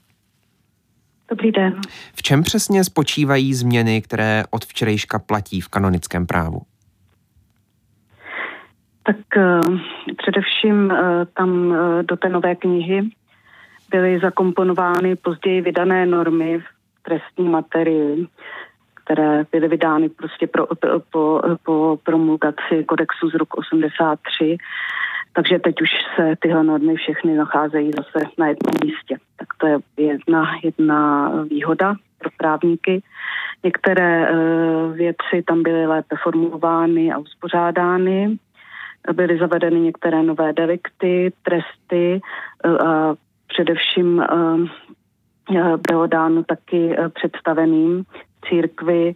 Dobrý 1.29 1.51
den. 1.51 1.81
V 2.15 2.21
čem 2.21 2.43
přesně 2.43 2.83
spočívají 2.83 3.53
změny, 3.53 4.01
které 4.01 4.43
od 4.51 4.65
včerejška 4.65 5.19
platí 5.19 5.61
v 5.61 5.67
kanonickém 5.67 6.25
právu? 6.25 6.61
Tak 9.03 9.15
uh, 9.37 9.77
především 10.17 10.85
uh, 10.85 10.97
tam 11.33 11.67
uh, 11.67 11.77
do 12.03 12.17
té 12.17 12.29
nové 12.29 12.55
knihy 12.55 13.09
byly 13.89 14.19
zakomponovány 14.19 15.15
později 15.15 15.61
vydané 15.61 16.05
normy 16.05 16.59
v 16.59 16.63
trestní 17.03 17.49
materii, 17.49 18.27
které 18.93 19.45
byly 19.51 19.67
vydány 19.67 20.09
prostě 20.09 20.47
pro, 20.47 20.67
po, 21.11 21.41
po 21.63 21.99
promulgaci 22.03 22.83
kodexu 22.87 23.29
z 23.29 23.33
roku 23.33 23.57
83 23.57 24.57
takže 25.35 25.59
teď 25.59 25.81
už 25.81 25.89
se 26.15 26.35
tyhle 26.39 26.63
normy 26.63 26.95
všechny 26.95 27.35
nacházejí 27.35 27.91
zase 27.97 28.25
na 28.37 28.47
jednom 28.47 28.73
místě. 28.83 29.17
Tak 29.39 29.47
to 29.57 29.67
je 29.67 29.77
jedna, 29.97 30.43
jedna 30.63 31.29
výhoda 31.49 31.95
pro 32.17 32.29
právníky. 32.37 33.03
Některé 33.63 34.31
uh, 34.31 34.93
věci 34.93 35.43
tam 35.47 35.63
byly 35.63 35.87
lépe 35.87 36.15
formulovány 36.23 37.11
a 37.11 37.17
uspořádány. 37.17 38.37
Byly 39.13 39.37
zavedeny 39.37 39.79
některé 39.79 40.23
nové 40.23 40.53
delikty, 40.53 41.33
tresty 41.43 42.21
uh, 42.65 42.87
a 42.87 43.15
především 43.47 44.17
uh, 44.17 44.67
bylo 45.89 46.07
dáno 46.07 46.43
taky 46.43 46.95
představeným 47.13 48.03
církvy 48.49 49.15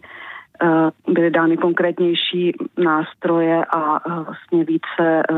byly 1.08 1.30
dány 1.30 1.56
konkrétnější 1.56 2.52
nástroje 2.78 3.64
a 3.64 3.96
eh, 3.96 4.24
vlastně 4.24 4.64
více 4.64 5.22
eh, 5.30 5.34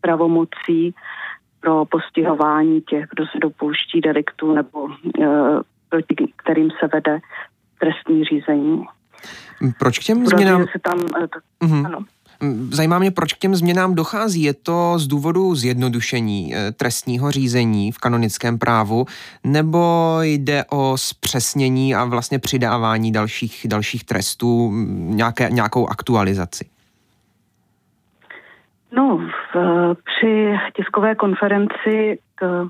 pravomocí 0.00 0.94
pro 1.60 1.84
postihování 1.84 2.80
těch, 2.80 3.04
kdo 3.10 3.26
se 3.26 3.38
dopouští 3.38 4.00
deliktu 4.00 4.52
nebo 4.54 4.88
proti 5.88 6.14
kterým 6.36 6.70
se 6.70 6.86
vede 6.92 7.18
trestní 7.80 8.24
řízení. 8.24 8.84
Proč 9.78 9.98
k 9.98 10.02
těm 10.02 10.26
změnám... 10.26 10.66
Se 10.72 10.78
tam, 10.78 10.98
mm-hmm. 10.98 11.86
ano. 11.86 11.98
Zajímá 12.70 12.98
mě, 12.98 13.10
proč 13.10 13.32
k 13.32 13.38
těm 13.38 13.54
změnám 13.54 13.94
dochází. 13.94 14.42
Je 14.42 14.54
to 14.54 14.98
z 14.98 15.06
důvodu 15.06 15.54
zjednodušení 15.54 16.54
eh, 16.54 16.72
trestního 16.72 17.30
řízení 17.30 17.92
v 17.92 17.98
kanonickém 17.98 18.58
právu, 18.58 19.06
nebo 19.44 20.16
jde 20.22 20.64
o 20.70 20.92
zpřesnění 20.96 21.94
a 21.94 22.04
vlastně 22.04 22.38
přidávání 22.38 23.12
dalších, 23.12 23.66
dalších 23.68 24.04
trestů, 24.04 24.72
nějaké, 24.96 25.50
nějakou 25.50 25.88
aktualizaci? 25.88 26.64
No, 28.92 29.18
v, 29.54 29.56
při 30.04 30.54
tiskové 30.76 31.14
konferenci 31.14 32.18
k, 32.34 32.68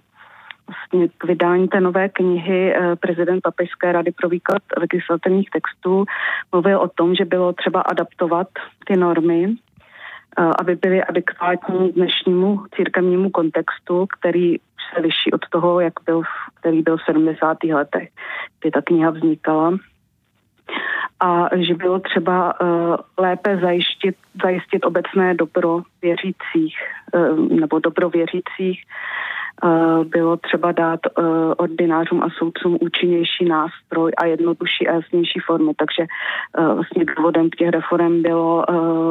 vlastně 0.66 1.08
k 1.18 1.24
vydání 1.24 1.68
té 1.68 1.80
nové 1.80 2.08
knihy 2.08 2.74
eh, 2.74 2.96
prezident 2.96 3.40
Papežské 3.40 3.92
rady 3.92 4.12
pro 4.12 4.28
výklad 4.28 4.62
legislativních 4.76 5.50
textů 5.50 6.04
mluvil 6.52 6.80
o 6.80 6.88
tom, 6.88 7.14
že 7.14 7.24
bylo 7.24 7.52
třeba 7.52 7.80
adaptovat 7.80 8.48
ty 8.86 8.96
normy, 8.96 9.48
eh, 10.38 10.42
aby 10.58 10.76
byly 10.76 11.04
adekvátní 11.04 11.92
dnešnímu 11.92 12.64
církevnímu 12.76 13.30
kontextu, 13.30 14.06
který 14.18 14.56
se 14.56 15.00
liší 15.00 15.32
od 15.32 15.40
toho, 15.50 15.80
jak 15.80 15.92
byl, 16.06 16.22
který 16.54 16.82
byl 16.82 16.96
v 16.96 17.04
70. 17.04 17.58
letech, 17.72 18.08
kdy 18.60 18.70
ta 18.70 18.82
kniha 18.82 19.10
vznikala 19.10 19.72
a 21.20 21.48
že 21.56 21.74
bylo 21.74 21.98
třeba 21.98 22.60
uh, 22.60 22.96
lépe 23.18 23.56
zajistit, 23.56 24.16
zajistit 24.42 24.84
obecné 24.84 25.34
dobro 25.34 25.82
věřících 26.02 26.76
uh, 27.14 27.38
nebo 27.38 27.78
dobro 27.78 28.10
věřících 28.10 28.82
bylo 30.04 30.36
třeba 30.36 30.72
dát 30.72 31.00
eh, 31.06 31.22
ordinářům 31.56 32.22
a 32.22 32.28
soudcům 32.38 32.78
účinnější 32.80 33.44
nástroj 33.44 34.12
a 34.16 34.26
jednodušší 34.26 34.88
a 34.88 34.94
jasnější 34.94 35.40
formy. 35.46 35.72
Takže 35.76 36.02
eh, 36.02 36.74
vlastně 36.74 37.04
důvodem 37.04 37.50
těch 37.50 37.68
reform 37.68 38.22
bylo 38.22 38.64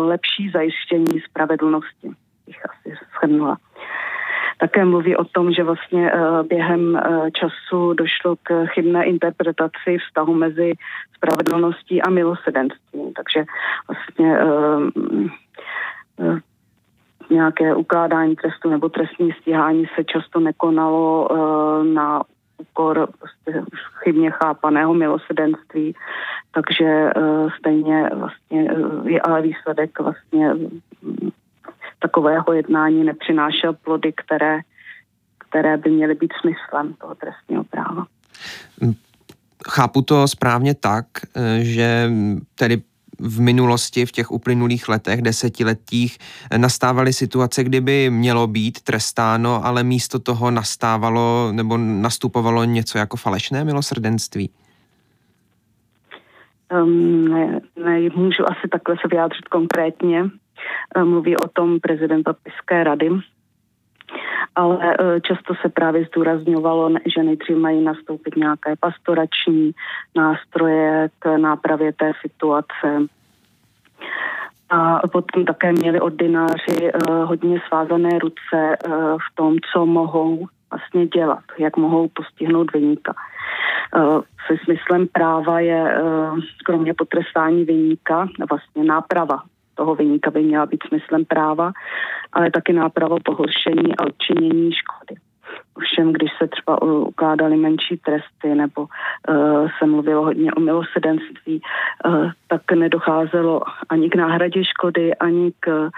lepší 0.06 0.50
zajištění 0.50 1.22
spravedlnosti, 1.30 2.10
bych 2.48 2.66
asi 2.70 2.98
shrnula. 3.18 3.58
Také 4.58 4.86
mluví 4.86 5.16
o 5.16 5.24
tom, 5.24 5.52
že 5.54 5.64
vlastně 5.64 6.12
během 6.50 7.02
času 7.34 7.94
došlo 7.94 8.36
k 8.44 8.66
chybné 8.66 9.06
interpretaci 9.06 9.98
vztahu 10.08 10.34
mezi 10.34 10.74
spravedlností 11.16 12.02
a 12.02 12.10
milosedenstvím. 12.10 13.14
Takže 13.14 13.46
vlastně 13.88 14.38
nějaké 17.30 17.76
ukládání 17.76 18.36
trestu 18.36 18.70
nebo 18.70 18.90
trestní 18.90 19.32
stíhání 19.32 19.86
se 19.96 20.04
často 20.04 20.40
nekonalo 20.40 21.28
uh, 21.30 21.86
na 21.94 22.24
úkor 22.58 23.08
prostě 23.20 23.64
chybně 24.04 24.32
chápaného 24.32 24.94
milosedenství, 24.94 25.96
takže 26.52 27.10
uh, 27.16 27.50
stejně 27.60 28.10
vlastně 28.14 28.74
uh, 28.74 29.08
je 29.08 29.22
ale 29.22 29.42
výsledek 29.42 30.00
vlastně 30.00 30.54
um, 30.54 30.82
takového 32.00 32.54
jednání 32.54 33.04
nepřinášel 33.04 33.74
plody, 33.74 34.14
které, 34.14 34.60
které 35.38 35.78
by 35.78 35.90
měly 35.90 36.16
být 36.16 36.34
smyslem 36.42 36.94
toho 36.94 37.16
trestního 37.16 37.64
práva. 37.64 38.06
Chápu 39.70 40.02
to 40.02 40.28
správně 40.28 40.76
tak, 40.76 41.06
že 41.62 42.10
tedy 42.56 42.82
v 43.20 43.42
minulosti, 43.42 44.06
v 44.06 44.12
těch 44.12 44.32
uplynulých 44.32 44.90
letech, 44.90 45.22
desetiletích, 45.22 46.18
nastávaly 46.58 47.14
situace, 47.14 47.64
kdyby 47.64 48.10
mělo 48.10 48.48
být 48.48 48.82
trestáno, 48.82 49.66
ale 49.66 49.84
místo 49.84 50.20
toho 50.20 50.52
nastávalo 50.52 51.52
nebo 51.52 51.78
nastupovalo 51.78 52.64
něco 52.64 52.98
jako 52.98 53.18
falešné 53.18 53.64
milosrdenství? 53.64 54.50
Um, 56.84 57.28
ne, 57.28 57.62
ne, 57.84 58.00
můžu 58.16 58.44
asi 58.52 58.68
takhle 58.72 58.96
se 59.02 59.08
vyjádřit 59.08 59.48
konkrétně. 59.48 60.24
mluví 61.04 61.38
o 61.38 61.48
tom 61.48 61.80
prezident 61.80 62.24
Papižské 62.24 62.84
rady, 62.84 63.10
ale 64.56 64.98
často 65.22 65.54
se 65.62 65.70
právě 65.70 66.06
zdůrazňovalo, 66.06 66.90
že 67.16 67.24
nejdřív 67.24 67.58
mají 67.58 67.84
nastoupit 67.84 68.36
nějaké 68.36 68.76
pastorační 68.80 69.72
nástroje 70.16 71.10
k 71.20 71.38
nápravě 71.38 71.94
té 71.94 72.12
situace. 72.22 73.02
A 74.70 75.08
potom 75.08 75.46
také 75.46 75.72
měli 75.72 76.00
ordináři 76.00 76.92
hodně 77.24 77.62
svázané 77.68 78.20
ruce 78.20 78.78
v 79.32 79.36
tom, 79.36 79.56
co 79.74 79.86
mohou 79.86 80.48
vlastně 80.72 81.08
dělat, 81.08 81.44
jak 81.58 81.78
mohou 81.78 82.08
postihnout 82.08 82.74
vyníka. 82.74 83.14
Se 84.48 84.58
smyslem 84.64 85.08
práva 85.08 85.60
je 85.60 86.02
kromě 86.66 86.94
potrestání 86.94 87.66
vyníka 87.66 88.28
vlastně 88.50 88.84
náprava 88.84 89.42
toho 89.76 89.96
vyníka 89.96 90.32
by 90.32 90.44
měla 90.44 90.66
být 90.66 90.84
smyslem 90.88 91.26
práva, 91.26 91.72
ale 92.34 92.52
taky 92.52 92.74
náprava 92.74 93.18
pohoršení 93.24 93.98
a 93.98 94.04
odčinění 94.06 94.72
škody. 94.74 95.16
Ovšem, 95.78 96.14
když 96.14 96.30
se 96.38 96.48
třeba 96.48 96.82
ukládaly 96.82 97.58
menší 97.58 97.98
tresty 97.98 98.56
nebo 98.56 98.82
uh, 98.82 99.70
se 99.80 99.86
mluvilo 99.86 100.24
hodně 100.24 100.54
o 100.54 100.60
milosedenství, 100.60 101.62
uh, 102.06 102.32
tak 102.48 102.72
nedocházelo 102.72 103.62
ani 103.90 104.10
k 104.10 104.16
náhradě 104.16 104.64
škody, 104.66 105.16
ani 105.16 105.52
k 105.60 105.90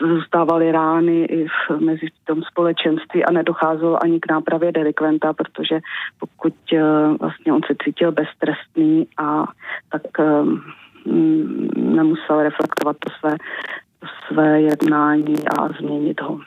zůstávaly 0.00 0.72
rány 0.72 1.24
i 1.24 1.46
v, 1.48 1.80
mezi 1.80 2.06
tom 2.24 2.42
společenství 2.42 3.24
a 3.24 3.32
nedocházelo 3.32 4.02
ani 4.02 4.20
k 4.20 4.30
nápravě 4.30 4.72
delikventa, 4.72 5.32
protože 5.32 5.80
pokud 6.20 6.54
uh, 6.72 7.16
vlastně 7.20 7.52
on 7.52 7.60
se 7.66 7.74
cítil 7.84 8.12
beztrestný 8.12 9.06
a 9.18 9.44
tak 9.90 10.02
uh, 10.18 10.58
nemusel 11.76 12.42
reflektovat 12.42 12.96
to 12.98 13.10
své, 13.20 13.36
to 13.98 14.06
své 14.28 14.60
jednání 14.60 15.34
a 15.58 15.68
změnit 15.68 16.20
ho 16.20 16.38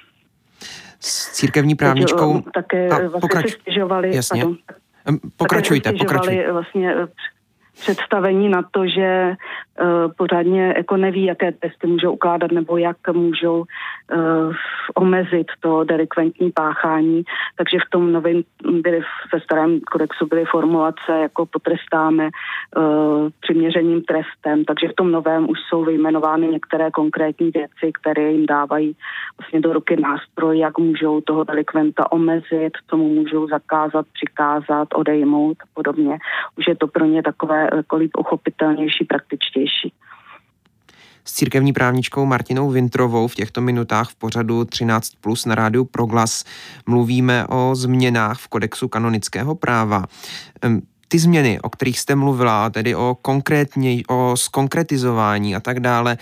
s 1.00 1.32
církevní 1.32 1.76
právničkou. 1.76 2.34
Teď, 2.34 2.46
také 2.54 2.90
a, 2.90 2.98
vlastně 2.98 3.20
pokrač... 3.22 3.52
se 3.52 3.58
stěžovali, 3.62 4.16
Jasně. 4.16 4.42
Pardon, 4.42 5.20
pokračujte, 5.38 5.92
také 5.92 5.98
pokračujte. 5.98 6.52
Vlastně 6.52 6.96
představení 7.74 8.50
na 8.50 8.62
to, 8.72 8.88
že 8.88 9.36
uh, 9.82 10.12
pořádně 10.18 10.74
jako 10.78 10.98
neví, 10.98 11.26
jaké 11.26 11.52
testy 11.52 11.88
můžou 11.88 12.12
ukládat 12.12 12.52
nebo 12.52 12.78
jak 12.78 12.98
můžou 13.14 13.60
uh, 13.60 14.54
omezit 14.96 15.48
to 15.60 15.84
delikventní 15.84 16.52
páchání. 16.52 17.24
Takže 17.56 17.78
v 17.88 17.90
tom 17.90 18.12
novém 18.12 18.42
byly, 18.82 19.02
ve 19.34 19.40
starém 19.40 19.80
kodexu 19.92 20.26
byly 20.26 20.46
formulace 20.46 21.12
jako 21.22 21.46
potrestáme 21.46 22.30
uh, 22.78 23.30
přiměřeným 23.40 24.02
trestem, 24.02 24.66
takže 24.66 24.88
v 24.88 24.96
tom 24.96 25.12
novém 25.12 25.50
už 25.50 25.58
jsou 25.70 25.84
vyjmenovány 25.86 26.48
některé 26.48 26.92
konkrétní 26.92 27.52
věci, 27.52 27.92
které 28.02 28.32
jim 28.32 28.46
dávají 28.46 28.96
vlastně 29.40 29.62
do 29.62 29.74
ruky 29.74 29.96
nástroj, 29.96 30.60
jak 30.60 30.78
můžou 30.78 31.22
toho 31.22 31.44
delikventa 31.44 32.12
omezit, 32.12 32.72
co 32.90 32.98
mu 32.98 33.10
můžou 33.10 33.48
zakázat, 33.48 34.06
přikázat, 34.14 34.88
odejmout 34.96 35.58
a 35.64 35.66
podobně. 35.74 36.18
Už 36.58 36.68
je 36.68 36.76
to 36.76 36.88
pro 36.88 37.06
ně 37.06 37.24
takové 37.24 37.63
líp 37.98 38.12
uchopitelnější, 38.18 39.06
praktičtější. 39.06 39.94
S 41.26 41.34
církevní 41.34 41.74
právničkou 41.74 42.26
Martinou 42.26 42.70
Vintrovou 42.70 43.28
v 43.28 43.36
těchto 43.36 43.62
minutách 43.62 44.10
v 44.10 44.16
pořadu 44.16 44.66
13 44.66 45.12
plus 45.22 45.46
na 45.46 45.56
rádiu 45.56 45.86
Proglas 45.86 46.44
mluvíme 46.88 47.48
o 47.48 47.76
změnách 47.76 48.40
v 48.40 48.48
kodexu 48.48 48.88
kanonického 48.88 49.56
práva. 49.56 50.06
Ty 51.08 51.20
změny, 51.20 51.60
o 51.62 51.70
kterých 51.70 52.00
jste 52.00 52.16
mluvila, 52.16 52.70
tedy 52.70 52.96
o 52.96 53.18
konkrétně, 53.22 54.04
o 54.10 54.38
skonkretizování 54.38 55.56
a 55.56 55.60
tak 55.60 55.80
dále, 55.80 56.18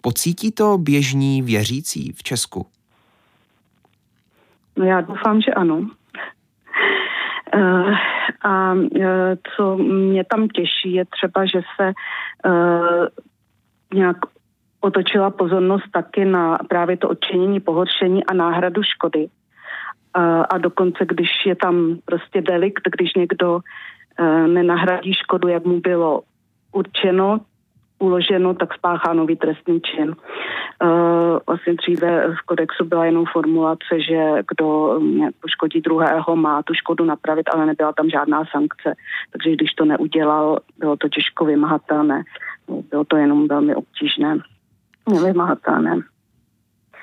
pocítí 0.00 0.52
to 0.52 0.78
běžní 0.78 1.42
věřící 1.42 2.12
v 2.12 2.22
Česku? 2.22 2.66
No 4.76 4.84
já 4.84 5.00
doufám, 5.00 5.40
že 5.40 5.50
ano. 5.54 5.90
Uh, 7.54 7.94
a 8.42 8.72
uh, 8.72 9.08
co 9.56 9.76
mě 9.76 10.24
tam 10.24 10.48
těší, 10.48 10.92
je 10.92 11.04
třeba, 11.04 11.46
že 11.46 11.60
se 11.76 11.92
uh, 12.46 13.06
nějak 13.94 14.16
otočila 14.80 15.30
pozornost 15.30 15.84
taky 15.92 16.24
na 16.24 16.58
právě 16.68 16.96
to 16.96 17.08
odčinění 17.08 17.60
pohoršení 17.60 18.24
a 18.24 18.34
náhradu 18.34 18.82
škody. 18.82 19.28
A 20.50 20.58
dokonce, 20.58 21.06
když 21.08 21.28
je 21.46 21.56
tam 21.56 21.98
prostě 22.04 22.42
delikt, 22.42 22.82
když 22.96 23.14
někdo 23.14 23.60
nenahradí 24.46 25.14
škodu, 25.14 25.48
jak 25.48 25.64
mu 25.64 25.80
bylo 25.80 26.22
určeno, 26.72 27.40
uloženo, 28.04 28.54
tak 28.54 28.74
spáchá 28.74 29.12
nový 29.12 29.36
trestný 29.36 29.80
čin. 29.80 30.08
Uh, 30.08 31.38
vlastně 31.46 31.74
dříve 31.74 32.28
v 32.28 32.46
kodexu 32.46 32.84
byla 32.84 33.04
jenom 33.04 33.24
formulace, 33.32 34.00
že 34.08 34.42
kdo 34.50 35.00
poškodí 35.40 35.80
druhého, 35.80 36.36
má 36.36 36.62
tu 36.62 36.74
škodu 36.74 37.04
napravit, 37.04 37.46
ale 37.54 37.66
nebyla 37.66 37.92
tam 37.92 38.10
žádná 38.10 38.42
sankce. 38.52 38.94
Takže 39.32 39.50
když 39.56 39.70
to 39.72 39.84
neudělal, 39.84 40.58
bylo 40.78 40.96
to 40.96 41.08
těžko 41.08 41.44
vymahatelné. 41.44 42.22
Bylo 42.90 43.04
to 43.04 43.16
jenom 43.16 43.48
velmi 43.48 43.74
obtížné, 43.74 44.38
nevymahatelné. 45.12 46.00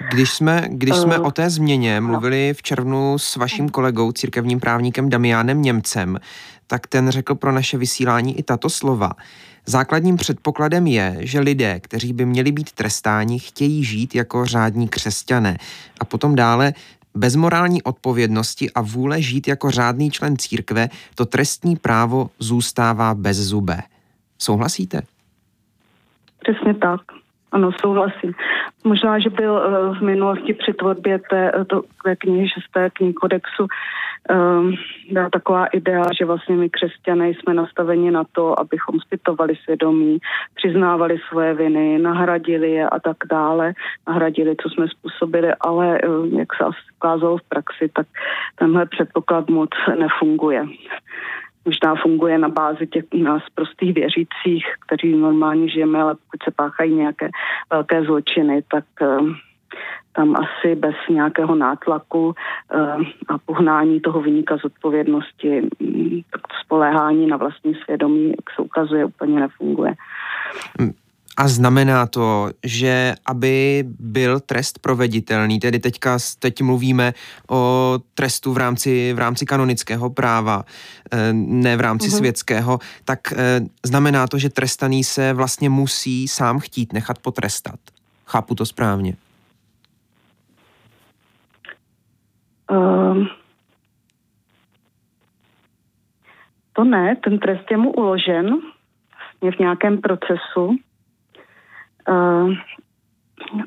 Když 0.10 0.30
jsme, 0.30 0.62
když 0.70 0.96
jsme 0.96 1.20
uh, 1.20 1.28
o 1.28 1.32
té 1.32 1.50
změně 1.50 2.02
mluvili 2.02 2.54
v 2.54 2.62
červnu 2.62 3.18
s 3.18 3.36
vaším 3.36 3.70
kolegou, 3.70 4.12
církevním 4.12 4.60
právníkem 4.60 5.10
Damiánem 5.10 5.62
Němcem, 5.62 6.18
tak 6.68 6.88
ten 6.88 7.10
řekl 7.10 7.36
pro 7.36 7.52
naše 7.52 7.78
vysílání 7.78 8.40
i 8.40 8.44
tato 8.44 8.70
slova. 8.70 9.10
Základním 9.66 10.18
předpokladem 10.18 10.88
je, 10.88 11.18
že 11.20 11.40
lidé, 11.40 11.80
kteří 11.80 12.14
by 12.14 12.26
měli 12.26 12.52
být 12.52 12.72
trestáni, 12.72 13.40
chtějí 13.40 13.84
žít 13.84 14.16
jako 14.16 14.46
řádní 14.46 14.88
křesťané. 14.88 15.58
A 16.00 16.06
potom 16.06 16.36
dále 16.36 16.74
bez 17.16 17.36
morální 17.36 17.84
odpovědnosti 17.84 18.72
a 18.72 18.82
vůle 18.82 19.22
žít 19.22 19.48
jako 19.48 19.72
řádný 19.72 20.12
člen 20.12 20.38
církve, 20.38 20.90
to 21.16 21.26
trestní 21.26 21.76
právo 21.76 22.30
zůstává 22.40 23.14
bez 23.14 23.38
zubé. 23.38 23.78
Souhlasíte? 24.38 25.02
Přesně 26.40 26.74
tak. 26.74 27.02
Ano, 27.52 27.72
souhlasím. 27.82 28.34
Možná, 28.84 29.20
že 29.20 29.30
byl 29.30 29.54
uh, 29.54 29.98
v 29.98 30.02
minulosti 30.02 30.54
při 30.54 30.74
tvorbě 30.74 31.20
té, 31.30 31.52
eh, 31.56 31.66
to, 31.66 31.84
té 32.04 32.16
knihy, 32.16 32.50
šesté 32.50 32.90
knihy 32.90 33.14
kodexu, 33.14 33.68
um, 34.30 34.74
byla 35.12 35.30
taková 35.30 35.66
idea, 35.66 36.06
že 36.20 36.26
vlastně 36.26 36.56
my 36.56 36.70
křesťané 36.70 37.30
jsme 37.30 37.54
nastaveni 37.54 38.12
na 38.12 38.24
to, 38.32 38.60
abychom 38.60 39.00
zpytovali 39.00 39.56
svědomí, 39.56 40.18
přiznávali 40.56 41.18
svoje 41.30 41.54
viny, 41.54 42.00
nahradili 42.00 42.72
je 42.72 42.90
a 42.90 43.00
tak 43.00 43.18
dále, 43.30 43.74
nahradili, 44.08 44.56
co 44.64 44.70
jsme 44.70 44.88
způsobili, 44.88 45.52
ale 45.62 46.02
um, 46.02 46.40
jak 46.40 46.56
se 46.56 46.64
ukázalo 46.96 47.38
v 47.38 47.50
praxi, 47.50 47.90
tak 47.94 48.08
tenhle 48.56 48.86
předpoklad 48.86 49.50
moc 49.50 49.70
nefunguje 50.00 50.66
možná 51.66 51.96
funguje 51.96 52.38
na 52.38 52.50
bázi 52.50 52.88
těch 52.88 53.06
nás 53.14 53.44
prostých 53.56 53.94
věřících, 53.94 54.66
kteří 54.86 55.18
normálně 55.18 55.70
žijeme, 55.70 56.02
ale 56.02 56.16
pokud 56.16 56.44
se 56.44 56.52
páchají 56.56 56.94
nějaké 56.94 57.30
velké 57.70 58.04
zločiny, 58.04 58.64
tak 58.72 58.86
uh, 59.02 59.30
tam 60.16 60.36
asi 60.36 60.76
bez 60.76 60.96
nějakého 61.10 61.56
nátlaku 61.56 62.26
uh, 62.28 63.02
a 63.28 63.38
pohnání 63.46 64.00
toho 64.00 64.22
vyníka 64.22 64.58
z 64.58 64.66
odpovědnosti, 64.66 65.62
um, 65.62 66.22
tak 66.32 66.42
to 66.42 66.56
spoléhání 66.66 67.28
na 67.28 67.38
vlastní 67.38 67.76
svědomí, 67.76 68.30
jak 68.30 68.56
se 68.56 68.62
ukazuje, 68.62 69.06
úplně 69.06 69.40
nefunguje. 69.40 69.94
A 71.38 71.48
znamená 71.48 72.06
to, 72.06 72.50
že 72.64 73.16
aby 73.26 73.84
byl 74.00 74.40
trest 74.40 74.80
proveditelný, 74.80 75.60
tedy 75.60 75.80
teďka, 75.80 76.18
teď 76.40 76.62
mluvíme 76.62 77.14
o 77.50 78.00
trestu 78.14 78.54
v 78.54 78.58
rámci, 78.58 79.14
v 79.14 79.20
rámci 79.20 79.46
kanonického 79.46 80.10
práva, 80.10 80.64
eh, 81.12 81.34
ne 81.34 81.78
v 81.78 81.82
rámci 81.82 82.08
mm-hmm. 82.08 82.18
světského, 82.18 82.80
tak 83.06 83.20
eh, 83.32 83.62
znamená 83.86 84.28
to, 84.28 84.38
že 84.38 84.50
trestaný 84.50 85.04
se 85.04 85.34
vlastně 85.34 85.70
musí 85.70 86.28
sám 86.28 86.60
chtít 86.60 86.94
nechat 86.94 87.20
potrestat. 87.20 87.80
Chápu 88.26 88.56
to 88.56 88.66
správně. 88.66 89.16
Um, 92.72 93.28
to 96.74 96.84
ne, 96.84 97.16
ten 97.24 97.40
trest 97.40 97.72
je 97.72 97.78
mu 97.78 97.92
uložen 97.92 98.60
v 99.42 99.60
nějakém 99.60 99.98
procesu 99.98 100.78
Uh, 102.10 102.54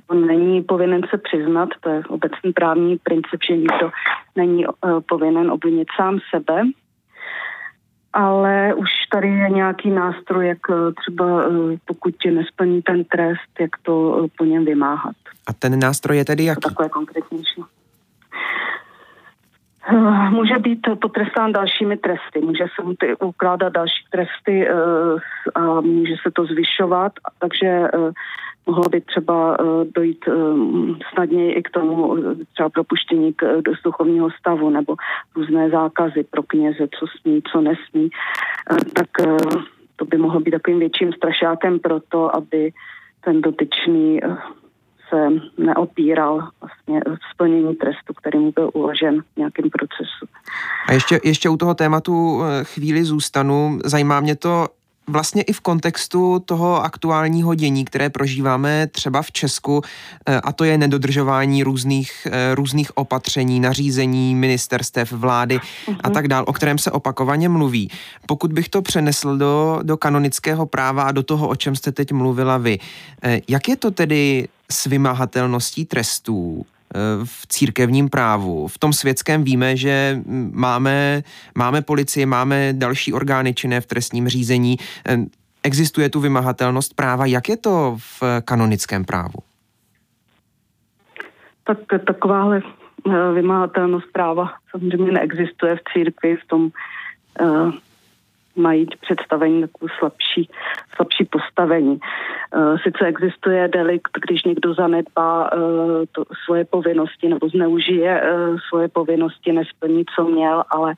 on 0.09 0.27
není 0.27 0.62
povinen 0.62 1.01
se 1.11 1.18
přiznat, 1.18 1.68
to 1.81 1.88
je 1.90 2.03
obecný 2.09 2.53
právní 2.53 2.99
princip, 2.99 3.40
že 3.49 3.57
nikdo 3.57 3.90
není 4.37 4.66
uh, 4.66 4.73
povinen 5.09 5.51
obvinit 5.51 5.88
sám 5.97 6.18
sebe, 6.35 6.62
ale 8.12 8.75
už 8.75 8.88
tady 9.12 9.29
je 9.29 9.51
nějaký 9.51 9.90
nástroj, 9.90 10.49
jak 10.49 10.68
uh, 10.68 10.77
třeba 10.94 11.47
uh, 11.49 11.73
pokud 11.85 12.16
tě 12.16 12.31
nesplní 12.31 12.83
ten 12.83 13.05
trest, 13.05 13.61
jak 13.61 13.70
to 13.83 14.27
po 14.38 14.44
něm 14.44 14.64
vymáhat. 14.64 15.16
A 15.47 15.53
ten 15.53 15.79
nástroj 15.79 16.16
je 16.16 16.25
tedy 16.25 16.44
jaký? 16.44 16.61
To 16.61 16.68
takové 16.68 16.88
konkrétnější. 16.88 17.62
Eh, 19.87 20.31
může 20.31 20.59
být 20.59 20.81
potrestán 21.01 21.53
dalšími 21.53 21.97
tresty, 21.97 22.40
může 22.40 22.64
se 22.75 22.83
mu 22.83 22.94
ty 22.94 23.16
ukládat 23.16 23.73
další 23.73 24.05
tresty 24.11 24.68
eh, 24.68 24.75
a 25.55 25.81
může 25.81 26.14
se 26.23 26.31
to 26.31 26.44
zvyšovat, 26.47 27.12
takže 27.38 27.66
eh, 27.66 28.12
mohlo 28.66 28.88
by 28.88 29.01
třeba 29.01 29.57
dojít 29.94 30.25
snadněji 31.12 31.53
i 31.53 31.62
k 31.62 31.70
tomu 31.70 32.16
třeba 32.53 32.68
propuštění 32.68 33.33
k, 33.33 33.61
do 33.61 33.73
duchovního 33.85 34.31
stavu 34.31 34.70
nebo 34.70 34.97
různé 35.37 35.70
zákazy 35.70 36.25
pro 36.31 36.42
kněze, 36.42 36.88
co 36.99 37.07
smí, 37.20 37.42
co 37.53 37.61
nesmí, 37.61 38.11
tak 38.94 39.09
to 39.97 40.05
by 40.05 40.16
mohlo 40.16 40.40
být 40.40 40.51
takovým 40.51 40.81
větším 40.81 41.12
strašákem 41.12 41.79
pro 41.79 42.01
to, 42.01 42.37
aby 42.37 42.73
ten 43.25 43.40
dotyčný 43.40 44.20
se 45.14 45.29
neopíral 45.59 46.48
vlastně 46.61 47.00
splnění 47.33 47.74
trestu, 47.74 48.14
který 48.14 48.38
mu 48.38 48.53
byl 48.53 48.70
uložen 48.74 49.22
v 49.22 49.37
nějakém 49.37 49.70
procesu. 49.70 50.27
A 50.88 50.92
ještě, 50.92 51.20
ještě 51.24 51.48
u 51.48 51.57
toho 51.57 51.74
tématu 51.74 52.42
eh, 52.42 52.64
chvíli 52.64 53.05
zůstanu. 53.05 53.79
Zajímá 53.85 54.20
mě 54.20 54.37
to, 54.37 54.68
vlastně 55.07 55.42
i 55.42 55.53
v 55.53 55.61
kontextu 55.61 56.42
toho 56.44 56.83
aktuálního 56.83 57.55
dění, 57.55 57.85
které 57.85 58.11
prožíváme 58.11 58.87
třeba 58.87 59.22
v 59.22 59.33
Česku, 59.33 59.83
eh, 60.27 60.40
a 60.40 60.53
to 60.53 60.64
je 60.64 60.79
nedodržování 60.79 61.62
různých, 61.62 62.27
eh, 62.31 62.55
různých 62.55 62.96
opatření, 62.96 63.61
nařízení, 63.61 64.35
ministerstev, 64.35 65.12
vlády 65.12 65.59
uh-huh. 65.59 65.96
a 66.03 66.09
mhm. 66.09 66.14
tak 66.14 66.29
dál, 66.29 66.44
o 66.46 66.53
kterém 66.53 66.79
se 66.79 66.90
opakovaně 66.90 67.48
mluví. 67.48 67.90
Pokud 68.27 68.53
bych 68.53 68.68
to 68.68 68.83
přenesl 68.83 69.37
do, 69.37 69.81
do 69.83 69.96
kanonického 69.96 70.66
práva 70.66 71.03
a 71.03 71.12
do 71.12 71.22
toho, 71.22 71.48
o 71.48 71.57
čem 71.57 71.77
jste 71.77 71.92
teď 71.92 72.12
mluvila 72.12 72.59
vy, 72.59 72.79
jak 73.48 73.68
je 73.68 73.77
to 73.77 73.90
tedy 73.90 74.48
s 74.70 74.87
vymahatelností 74.87 75.85
trestů 75.85 76.66
eh, 76.66 76.98
v 77.24 77.46
církevním 77.46 78.09
právu. 78.09 78.68
V 78.68 78.79
tom 78.79 78.92
světském 78.92 79.44
víme, 79.44 79.77
že 79.77 80.22
máme, 80.53 81.22
máme 81.55 81.83
policii, 81.83 82.27
máme 82.27 82.72
další 82.72 83.12
orgány 83.12 83.55
činné 83.55 83.81
v 83.81 83.87
trestním 83.87 84.29
řízení. 84.29 84.77
Eh, 85.09 85.18
existuje 85.62 86.09
tu 86.09 86.20
vymahatelnost 86.20 86.94
práva. 86.94 87.27
Jak 87.27 87.48
je 87.48 87.57
to 87.57 87.96
v 87.98 88.22
kanonickém 88.44 89.05
právu? 89.05 89.38
Tak 91.64 91.79
takováhle 92.07 92.62
eh, 92.62 93.33
vymahatelnost 93.33 94.12
práva 94.12 94.53
samozřejmě 94.70 95.12
neexistuje 95.12 95.77
v 95.77 95.81
církvi 95.92 96.37
v 96.37 96.46
tom 96.46 96.70
mají 98.56 98.86
představení 99.00 99.60
takovou 99.60 99.88
slabší, 99.98 100.48
slabší 100.96 101.24
postavení. 101.24 101.98
Eh, 102.54 102.78
sice 102.82 103.06
existuje 103.06 103.68
delikt, 103.68 104.18
když 104.28 104.44
někdo 104.44 104.74
zanedbá 104.74 105.50
eh, 105.52 105.58
to, 106.12 106.24
svoje 106.44 106.64
povinnosti 106.64 107.28
nebo 107.28 107.48
zneužije 107.48 108.20
eh, 108.22 108.56
svoje 108.68 108.88
povinnosti, 108.88 109.52
nesplní, 109.52 110.04
co 110.16 110.24
měl, 110.24 110.64
ale 110.70 110.94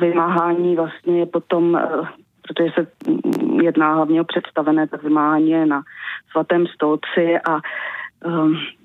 vymáhání 0.00 0.76
vlastně 0.76 1.18
je 1.18 1.26
potom, 1.26 1.80
protože 2.42 2.70
se 2.74 2.86
jedná 3.62 3.94
hlavně 3.94 4.20
o 4.20 4.24
představené, 4.24 4.88
tak 4.88 5.02
vymáhání 5.02 5.50
je 5.50 5.66
na 5.66 5.82
svatém 6.30 6.66
stolci 6.66 7.38
a 7.48 7.60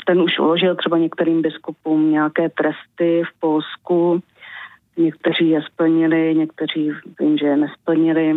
ten 0.05 0.21
už 0.21 0.39
uložil 0.39 0.75
třeba 0.75 0.97
některým 0.97 1.41
biskupům 1.41 2.11
nějaké 2.11 2.49
tresty 2.49 3.23
v 3.23 3.39
Polsku, 3.39 4.21
Někteří 4.97 5.49
je 5.49 5.61
splnili, 5.61 6.35
někteří 6.35 6.91
vím, 7.19 7.37
že 7.37 7.45
je 7.45 7.57
nesplnili. 7.57 8.33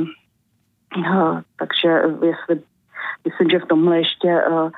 Uh, 0.96 1.40
takže 1.58 1.88
jestli, 2.22 2.64
myslím, 3.24 3.50
že 3.50 3.58
v 3.58 3.68
tomhle 3.68 3.98
ještě 3.98 4.42
uh, 4.50 4.70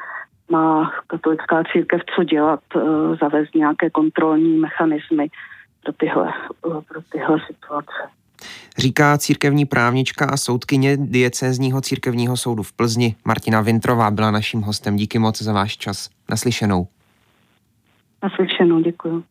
má 0.50 0.92
katolická 1.06 1.62
církev 1.72 2.00
co 2.16 2.24
dělat, 2.24 2.60
uh, 2.74 2.82
zavést 3.20 3.54
nějaké 3.54 3.90
kontrolní 3.90 4.58
mechanismy 4.58 5.30
pro 5.82 5.92
tyhle, 5.92 6.32
uh, 6.66 6.80
pro 6.80 7.02
tyhle 7.02 7.38
situace. 7.46 8.12
Říká 8.78 9.18
církevní 9.18 9.66
právnička 9.66 10.26
a 10.26 10.36
soudkyně 10.36 10.96
diecézního 10.96 11.80
církevního 11.80 12.36
soudu 12.36 12.62
v 12.62 12.72
Plzni 12.72 13.16
Martina 13.24 13.60
Vintrová 13.60 14.10
byla 14.10 14.30
naším 14.30 14.60
hostem. 14.60 14.96
Díky 14.96 15.18
moc 15.18 15.42
za 15.42 15.52
váš 15.52 15.76
čas. 15.76 16.10
Naslyšenou. 16.30 16.86
Naslyšenou, 18.22 18.80
děkuji. 18.80 19.24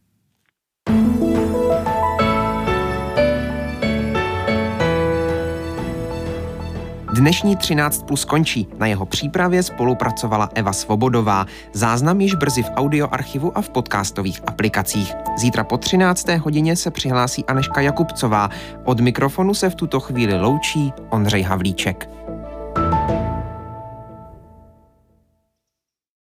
Dnešní 7.13 7.55
13 7.55 8.03
plus 8.03 8.25
končí. 8.25 8.67
Na 8.77 8.87
jeho 8.87 9.05
přípravě 9.05 9.63
spolupracovala 9.63 10.49
Eva 10.55 10.73
Svobodová. 10.73 11.45
Záznam 11.73 12.21
již 12.21 12.35
brzy 12.35 12.63
v 12.63 12.69
audioarchivu 12.75 13.57
a 13.57 13.61
v 13.61 13.69
podcastových 13.69 14.41
aplikacích. 14.47 15.13
Zítra 15.37 15.63
po 15.63 15.77
13. 15.77 16.27
hodině 16.27 16.75
se 16.75 16.91
přihlásí 16.91 17.45
Aneška 17.45 17.81
Jakubcová. 17.81 18.49
Od 18.85 18.99
mikrofonu 18.99 19.53
se 19.53 19.69
v 19.69 19.75
tuto 19.75 19.99
chvíli 19.99 20.39
loučí 20.39 20.93
Ondřej 21.09 21.41
Havlíček. 21.41 22.09